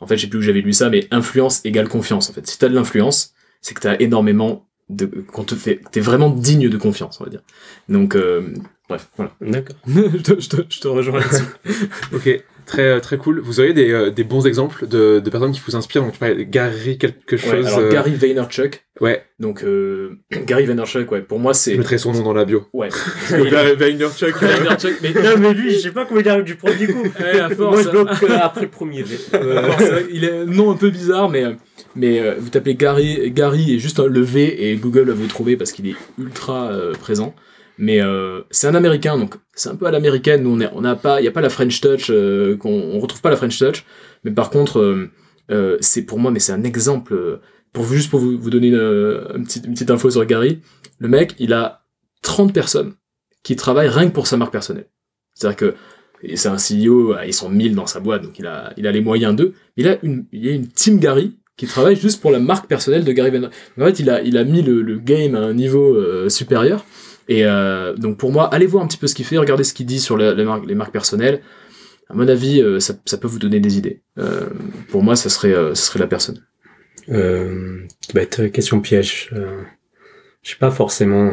[0.00, 2.46] En fait, je sais plus où j'avais lu ça, mais influence égale confiance, en fait.
[2.46, 6.68] Si t'as de l'influence, c'est que t'as énormément de, qu'on te fait, t'es vraiment digne
[6.68, 7.42] de confiance, on va dire.
[7.88, 8.42] Donc, euh,
[8.88, 9.32] bref, voilà.
[9.40, 9.76] D'accord.
[9.86, 11.44] je, te, je, te, je te rejoins là-dessus.
[12.14, 13.40] Ok, très, euh, très cool.
[13.40, 16.18] Vous auriez des, euh, des bons exemples de, de personnes qui vous inspirent Donc, tu
[16.18, 17.52] parlais de Gary quelque chose.
[17.52, 19.24] Ouais, alors, euh, Gary Vaynerchuk, Ouais.
[19.40, 22.66] Donc euh, Gary Vaynerchuk, ouais, pour moi Je c'est mettrai son nom dans la bio.
[22.72, 22.88] ouais.
[23.30, 24.40] Vaynerchuk.
[24.40, 27.02] Gary Vaynerchuk, mais Non, mais lui, je sais pas comment il arrive du premier coup.
[27.20, 29.04] Ouais, à force, Moi, je bloque euh, après le premier.
[29.34, 31.44] Euh, vrai, il est un nom un peu bizarre, mais,
[31.96, 35.26] mais euh, vous tapez Gary, Gary et juste un- le V et Google va vous
[35.26, 37.34] trouver parce qu'il est ultra euh, présent.
[37.76, 40.44] Mais euh, c'est un américain, donc c'est un peu à l'américaine.
[40.44, 42.70] Nous, on est- on n'a pas, il n'y a pas la French Touch, euh, qu'on,
[42.70, 43.84] on retrouve pas la French Touch.
[44.22, 45.10] Mais par contre, euh,
[45.50, 47.40] euh, c'est pour moi, mais c'est un exemple.
[47.74, 50.60] Euh, Pour juste pour vous, vous donner une, une petite, une petite info sur Gary,
[50.98, 51.82] le mec, il a
[52.22, 52.94] 30 personnes
[53.42, 54.86] qui travaillent rien que pour sa marque personnelle.
[55.34, 55.74] C'est-à-dire que
[56.36, 58.92] c'est un CEO, euh, ils sont 1000 dans sa boîte, donc il a, il a
[58.92, 59.52] les moyens d'eux.
[59.76, 62.66] Il a une, il y a une team Gary qui travaille juste pour la marque
[62.66, 63.54] personnelle de Gary Vaynerchuk.
[63.78, 66.84] En fait, il a, il a mis le, le game à un niveau euh, supérieur.
[67.28, 69.72] Et euh, donc pour moi, allez voir un petit peu ce qu'il fait, regardez ce
[69.72, 71.40] qu'il dit sur les, marques, les marques personnelles.
[72.10, 74.02] À mon avis, euh, ça, ça peut vous donner des idées.
[74.18, 74.48] Euh,
[74.90, 76.40] pour moi, ça serait, euh, ça serait la personne.
[77.10, 79.30] Euh, qui va être question piège.
[79.34, 79.62] Euh,
[80.42, 81.32] je sais pas forcément.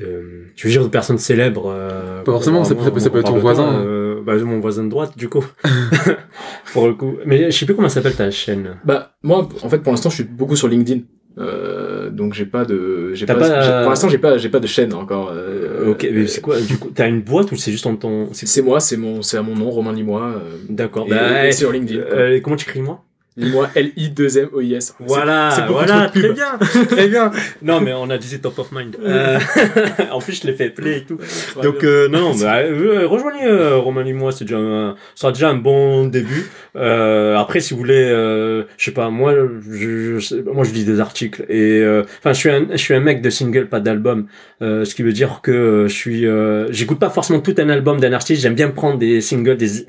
[0.00, 3.10] Euh, tu veux dire de personnes célèbres euh, Pas forcément, ça peut- ça peut- ça
[3.10, 3.64] peut être ton voisin.
[3.72, 5.44] toi, euh, bah, mon voisin de droite, du coup.
[6.72, 7.16] pour le coup.
[7.26, 8.76] Mais je sais plus comment s'appelle ta chaîne.
[8.84, 11.02] Bah moi, en fait, pour l'instant, je suis beaucoup sur LinkedIn.
[11.38, 14.66] Euh, donc j'ai pas de, j'ai pas, pas- pour l'instant, j'ai pas, j'ai pas de
[14.66, 15.30] chaîne encore.
[15.34, 18.28] Euh, ok, mais c'est quoi Du coup, t'as une boîte ou c'est juste en ton.
[18.32, 20.34] c'est- moi, c'est mon, c'est à mon nom, Romain Limois.
[20.36, 21.06] Euh, D'accord.
[21.06, 22.00] et- Bah, et sur LinkedIn.
[22.00, 23.04] euh, comment tu écris moi?
[23.36, 24.94] Limois, L-I-2-M-O-I-S.
[25.00, 26.22] Voilà, voilà, pub.
[26.22, 27.30] très bien, très bien.
[27.62, 28.96] Non, mais on a dit c'est top of mind.
[29.02, 29.38] Euh,
[30.12, 31.18] en plus, je l'ai fait play et tout.
[31.56, 35.22] Ouais, Donc euh, non, bah, euh, rejoignez euh, Romain et moi, c'est déjà, un, ça
[35.22, 36.50] sera déjà un bon début.
[36.76, 39.34] Euh, après, si vous voulez, euh, je sais pas, moi,
[39.70, 42.94] je, je moi, je lis des articles et euh, enfin, je suis un, je suis
[42.94, 44.26] un mec de single, pas d'album,
[44.60, 47.98] euh, ce qui veut dire que je suis, euh, j'écoute pas forcément tout un album
[47.98, 48.42] d'un artiste.
[48.42, 49.86] J'aime bien prendre des singles, des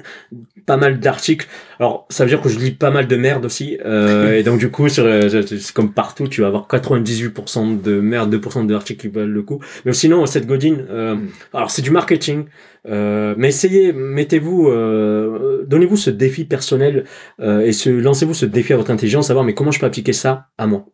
[0.65, 1.47] pas mal d'articles.
[1.79, 3.77] Alors, ça veut dire que je lis pas mal de merde aussi.
[3.85, 7.99] Euh, et donc, du coup, sur, euh, c'est comme partout, tu vas avoir 98% de
[8.01, 9.59] merde, 2% d'articles qui valent le coup.
[9.85, 11.29] Mais sinon, cette Godin, euh, Mm.
[11.53, 12.45] alors c'est du marketing.
[12.87, 17.05] Euh, mais essayez, mettez-vous, euh, donnez-vous ce défi personnel
[17.39, 20.13] euh, et ce, lancez-vous ce défi à votre intelligence, savoir mais comment je peux appliquer
[20.13, 20.85] ça à moi?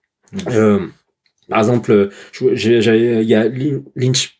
[0.51, 0.79] Euh,
[1.49, 2.09] par exemple,
[2.39, 3.49] il y a
[3.95, 4.38] Lynch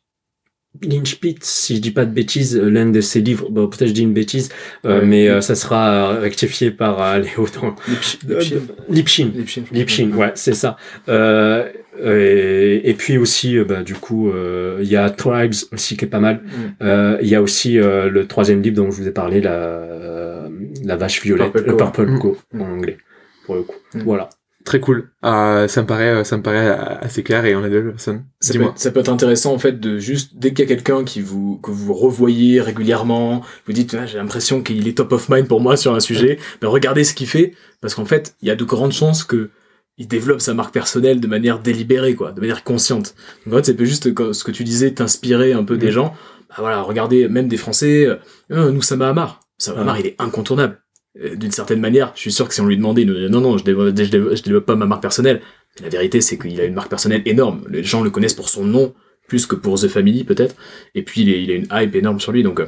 [0.84, 3.88] Lynch Pitt, si je dis pas de bêtises, euh, l'un de ses livres, bon, peut-être
[3.89, 4.49] je dis une bêtise,
[4.86, 5.05] euh, Ouais.
[5.05, 8.61] mais euh, ça sera rectifié par euh, Léo dans Lipsch- Lipschitz.
[8.89, 9.32] Lipshin.
[9.36, 9.72] Lipschitz.
[9.72, 10.78] Lipshin, ouais, c'est ça.
[11.09, 11.67] Euh,
[12.01, 16.05] et, et puis aussi, euh, bah, du coup, euh, il y a Tribes aussi qui
[16.05, 16.43] est pas mal.
[16.45, 16.49] Mm.
[16.84, 19.51] Euh, Il y a aussi euh, le troisième livre dont je vous ai parlé, la,
[19.53, 20.47] euh,
[20.86, 21.78] la vache violette, Purple le.
[21.78, 22.20] Purple Mm.
[22.20, 22.61] Co Mm.
[22.61, 22.97] en anglais,
[23.45, 23.76] pour le coup.
[23.95, 23.99] Mm.
[24.03, 24.30] Voilà.
[24.66, 25.10] Très cool.
[25.26, 26.68] Euh, ça me paraît, ça me paraît
[27.01, 28.26] assez clair et on a deux personnes.
[28.41, 30.76] Ça peut, être, ça peut être intéressant en fait de juste dès qu'il y a
[30.76, 35.14] quelqu'un qui vous que vous revoyez régulièrement, vous dites Ah, j'ai l'impression qu'il est top
[35.14, 38.36] of mind pour moi sur un sujet, ben regardez ce qu'il fait parce qu'en fait
[38.41, 39.49] il y a de grandes chances que
[39.97, 43.16] il développe sa marque personnelle de manière délibérée quoi, de manière consciente.
[43.45, 45.91] Donc en fait ça peut juste ce que tu disais t'inspirer un peu des Mhm.
[45.93, 46.16] gens.
[46.49, 48.16] Bah voilà regardez même des Français, euh,
[48.51, 50.82] Euh, nous Sama Hamar, Sama Hamar il est incontournable.
[51.22, 53.30] Euh, D'une certaine manière, je suis sûr que si on lui demandait, il nous dirait,
[53.30, 55.41] non non je développe, développe, pas ma marque personnelle.
[55.80, 57.66] Mais la vérité, c'est qu'il a une marque personnelle énorme.
[57.70, 58.93] Les gens le connaissent pour son nom,
[59.28, 60.55] plus que pour The Family, peut-être.
[60.95, 62.41] Et puis, il, est- a une hype énorme sur lui.
[62.43, 62.62] Donc,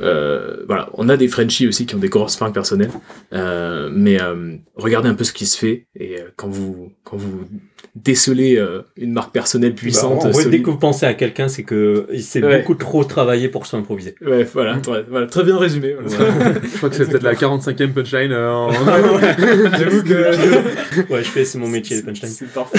[0.00, 0.90] euh, voilà.
[0.94, 2.90] On a des Frenchies aussi qui ont des grosses marques personnelles.
[3.32, 5.86] Euh, mais euh, regardez un peu ce qui se fait.
[5.94, 7.44] Et euh, quand vous, quand vous
[8.02, 11.48] décelez euh, une marque personnelle puissante, Bah, en vrai, dès que vous pensez à quelqu'un,
[11.48, 12.58] c'est que il s'est Ouais.
[12.58, 14.14] beaucoup trop travaillé pour s'improviser.
[14.24, 15.94] Ouais, voilà, ouais, voilà, très bien résumé.
[16.02, 16.32] voilà.
[16.62, 18.32] Je crois que c'est peut-être la 45e punchline.
[18.32, 18.70] euh, en-
[19.78, 22.30] J'avoue que ouais, je fais, c'est mon métier, les punchlines.
[22.30, 22.78] c'est parfait.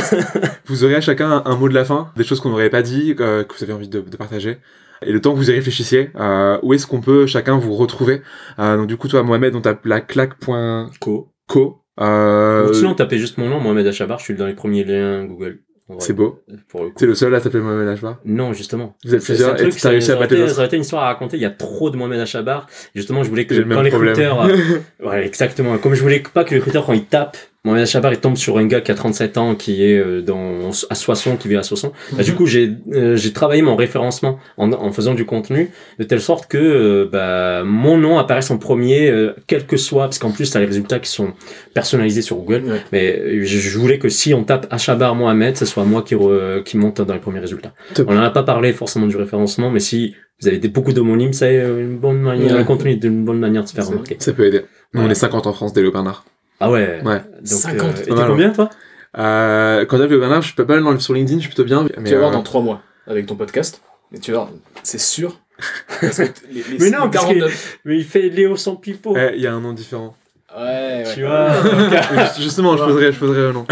[0.68, 2.82] Vous aurez à chacun un, un mot de la fin, des choses qu'on n'aurait pas
[2.82, 4.58] dit, euh, que vous avez envie de, de partager.
[5.06, 8.22] Et le temps que vous y réfléchissiez, euh, où est-ce qu'on peut chacun vous retrouver?
[8.60, 11.32] Euh, Donc du coup, toi, Mohamed, on tape la claque.co.
[11.48, 11.82] Co.
[12.00, 15.26] Euh, Ou sinon, tapez juste mon nom, Mohamed Achabar, je suis dans les premiers liens
[15.26, 15.60] Google.
[15.98, 16.40] C'est beau.
[16.48, 16.58] Le.
[16.96, 18.96] T'es le seul à t'appeler Mohamed Ashbar Non, justement.
[19.04, 20.52] Vous êtes plusieurs et truc, t'as réussi à battre les été- autres.
[20.54, 21.38] Ça aurait été une histoire à raconter.
[21.38, 22.68] Il y a trop de Mohamed Achabar.
[22.94, 24.56] Justement, je voulais que J'ai le quand les recruteurs, euh,
[25.04, 25.80] ouais, exactement.
[25.80, 28.58] Comme je voulais pas que les recruteurs, quand ils tapent, Mohamed Achabar, il tombe sur
[28.58, 31.64] un gars qui a 37 ans, qui est euh, dans, à Soissons, qui vit à
[31.64, 31.92] Soissons.
[32.14, 36.04] Bah, du coup, j'ai euh, j'ai travaillé mon référencement en, en faisant du contenu de
[36.06, 40.20] telle sorte que euh, bah, mon nom apparaisse en premier, euh, quel que soit, parce
[40.20, 41.34] qu'en plus, tu as les résultats qui sont
[41.74, 42.64] personnalisés sur Google.
[42.66, 42.82] Ouais.
[42.94, 46.64] Mais euh, je, voulais que si on tape Achabar Mohamed, ce soit moi qui, re-
[46.64, 47.74] qui monte dans les premiers résultats.
[48.08, 51.34] On n'en a pas parlé forcément du référencement, mais si vous avez des, beaucoup d'homonymes,
[51.34, 52.60] c'est une bonne manière, Ouais.
[52.60, 54.16] le contenu est une bonne manière de se faire remarquer.
[54.20, 54.62] Ça peut aider.
[54.94, 55.12] Nous, on Ouais.
[55.12, 56.24] est 50 en France, dès le Bernard.
[56.60, 57.02] Ah ouais.
[57.04, 57.20] Ouais.
[57.20, 58.70] Donc, 50, euh, et t'es mal, combien toi?
[59.18, 61.50] Euh, quand t'as le Bernard, je suis pas mal dans le- sur LinkedIn, je suis
[61.50, 61.88] plutôt bien.
[61.98, 63.82] Mais, tu vas voir euh, dans trois mois avec ton podcast.
[64.14, 64.50] Et tu vas voir,
[64.84, 65.40] c'est sûr.
[66.02, 68.76] Parce que les, les- Mais non, les parce que- 49 Mais il fait Léo sans
[68.76, 69.16] pipeau.
[69.18, 70.16] eh, il y a un nom différent.
[70.58, 71.50] Ouais, Tu vois
[72.40, 73.66] Justement, je poserai, je poserai le nom.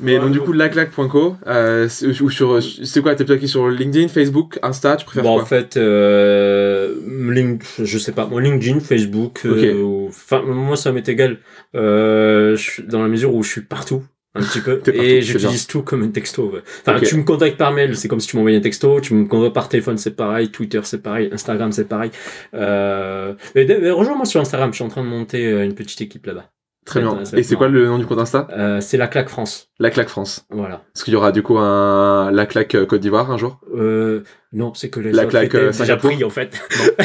[0.00, 3.68] Mais donc, du coup, laclac.co, euh, c'est- ou sur, c'est quoi T'es plutôt qui sur
[3.68, 6.94] LinkedIn, Facebook, Insta Tu préfères Bon, en quoi fait, euh,
[7.30, 9.76] link, je sais pas, moi, LinkedIn, Facebook, euh, Ok.
[9.82, 11.38] ou- enfin, moi, ça m'est égal,
[11.74, 14.02] euh, je suis- dans la mesure où je suis partout,
[14.34, 16.50] un petit peu, partout, et j'utilise tout comme un texto.
[16.50, 16.62] ouais.
[16.86, 19.26] Enfin, tu me contactes par mail, c'est comme si tu m'envoyais un texto, tu me
[19.26, 22.10] contactes par téléphone, c'est pareil, Twitter, c'est pareil, Instagram, c'est pareil.
[22.54, 26.50] Euh, rejoins-moi sur Instagram, je suis en train de monter euh, une petite équipe là-bas.
[26.84, 27.22] Très bien.
[27.34, 28.48] Et c'est quoi le nom du compte Insta?
[28.52, 30.44] Euh, c'est la claque France, La claque France.
[30.50, 30.82] voilà.
[30.94, 33.58] Est-ce qu'il y aura du coup un La claque euh, Côte d'Ivoire un jour?
[33.74, 34.22] Euh,
[34.52, 36.52] non, c'est que les La claque, étaient euh, déjà pris en fait.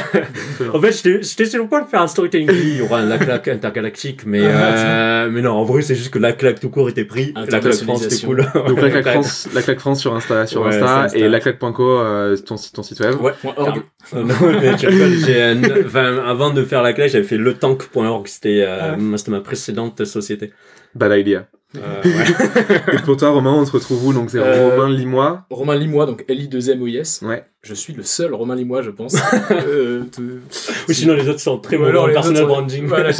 [0.73, 2.49] en fait, j'étais j'étais sur le point de faire un storytelling.
[2.51, 6.09] Il y aura un la claque intergalactique, mais euh, mais non, en vrai, c'est juste
[6.11, 7.33] que la claque tout court était pris.
[7.49, 8.45] La claque France, c'était cool.
[8.67, 12.35] Donc la claque France, la claque France sur Insta, sur Ouais, Insta, et laclaque.co euh,
[12.35, 13.15] ton, site- ton site web.
[13.21, 13.31] Ouais.
[13.55, 13.83] Org.
[14.13, 15.55] Euh, non, mais j'ai
[15.85, 18.27] enfin, avant de faire la claque, j'avais fait letank.org.
[18.27, 20.51] C'était euh, moi, c'était ma précédente société.
[20.95, 21.47] Bad idea.
[21.77, 22.93] Euh, ouais.
[22.93, 25.45] Et pour toi, Romain, on te retrouve où Donc c'est Euh, Romain Limois.
[25.49, 27.21] Romain Limois, donc L-I-2-M-O-I-S.
[27.21, 27.43] Ouais.
[27.63, 29.15] Je suis le seul Romain Limois, je pense.
[29.51, 30.39] Euh, de-
[30.87, 32.85] Ou sinon, les autres sont très alors en les personal autres sont- branding.
[32.87, 33.11] Voilà,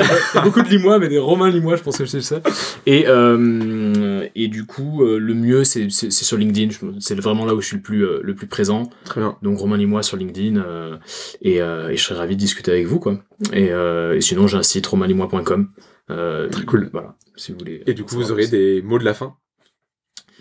[0.43, 2.39] beaucoup de Limois, mais des Romains Limois, je pense que c'est ça.
[2.85, 6.73] Et, euh, et du coup, euh, le mieux, c'est sur LinkedIn.
[6.99, 8.89] C'est vraiment là où je suis le plus, euh, le plus présent.
[9.03, 9.35] Très bien.
[9.41, 10.57] Donc Romain Limois sur LinkedIn.
[10.61, 10.95] euh,
[11.41, 13.17] et, euh, et je serais ravi de discuter avec vous, quoi.
[13.51, 15.67] Et, euh, et sinon, j'ai un site romainlimois.com.
[16.11, 16.89] Euh, Très cool.
[16.93, 17.83] Voilà, si vous voulez.
[17.87, 19.35] Et du coup, vous aurez des mots de la fin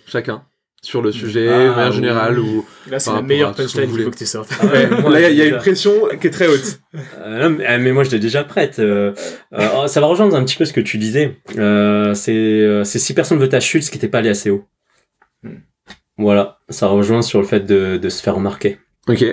[0.07, 0.45] Chacun.
[0.83, 2.67] Sur le sujet, Ah, manière générale, ou.
[2.91, 4.15] Là, c'est par la rapport meilleure à tout ce que punchline vous qu'il faut voulez.
[4.15, 4.51] que tu sortes.
[4.61, 5.57] Ah ouais, moi, Là, il y a- il y, a déjà.
[5.57, 6.79] une pression qui est très haute.
[7.21, 8.81] Euh, non, mais, mais moi, je l'ai déjà prête.
[8.81, 9.15] Euh,
[9.55, 11.39] euh, oh, ça va rejoindre un petit peu ce que tu disais.
[11.57, 14.67] Euh, c'est euh, si personne veut ta chute, ce qui n'était pas allé assez haut.
[15.43, 15.57] Hmm.
[16.19, 18.79] Voilà, ça rejoint sur le fait de, de se faire remarquer.
[19.09, 19.25] Ok.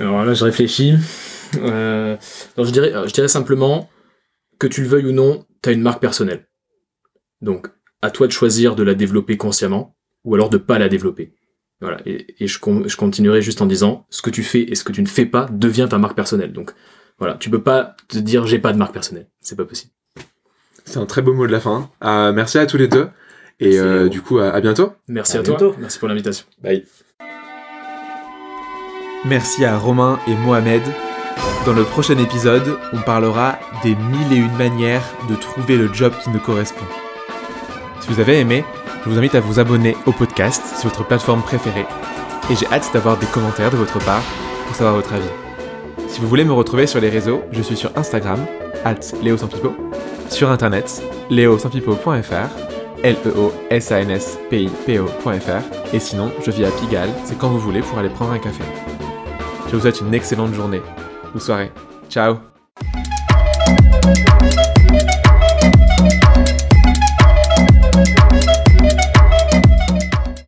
[0.00, 0.94] Alors là, je réfléchis.
[1.58, 2.16] Euh,
[2.56, 3.88] alors je dirais, euh, je dirais simplement
[4.62, 6.46] que tu le veuilles ou non, tu as une marque personnelle.
[7.40, 7.66] Donc,
[8.00, 11.34] à toi de choisir de la développer consciemment ou alors de pas la développer.
[11.80, 11.98] Voilà.
[12.06, 14.84] Et, et je, con- je continuerai juste en disant, ce que tu fais et ce
[14.84, 16.52] que tu ne fais pas devient ta marque personnelle.
[16.52, 16.72] Donc,
[17.18, 19.28] voilà, tu peux pas te dire j'ai pas de marque personnelle.
[19.40, 19.92] C'est pas possible.
[20.84, 21.90] C'est un très beau mot de la fin.
[22.04, 23.08] Euh, merci à tous les deux.
[23.60, 24.92] Et euh, du coup, à, à bientôt.
[25.08, 25.56] Merci À à, toi.
[25.56, 25.76] bientôt.
[25.80, 26.46] Merci pour l'invitation.
[26.62, 26.84] Bye.
[29.24, 30.82] Merci à Romain et Mohamed.
[31.64, 36.12] Dans le prochain épisode, on parlera des mille et une manières de trouver le job
[36.22, 36.84] qui nous correspond.
[38.00, 38.64] Si vous avez aimé,
[39.04, 41.86] je vous invite à vous abonner au podcast sur votre plateforme préférée.
[42.50, 44.22] Et j'ai hâte d'avoir des commentaires de votre part
[44.66, 45.28] pour savoir votre avis.
[46.08, 48.44] Si vous voulez me retrouver sur les réseaux, je suis sur Instagram,
[48.84, 49.00] at
[50.28, 52.48] sur internet, léosanpipo.fr,
[53.04, 53.50] l e
[55.92, 58.64] et sinon, je vis à Pigalle, c'est quand vous voulez pour aller prendre un café.
[59.68, 60.82] Je vous souhaite une excellente journée
[61.34, 61.72] ou soirée.
[62.08, 62.40] Ciao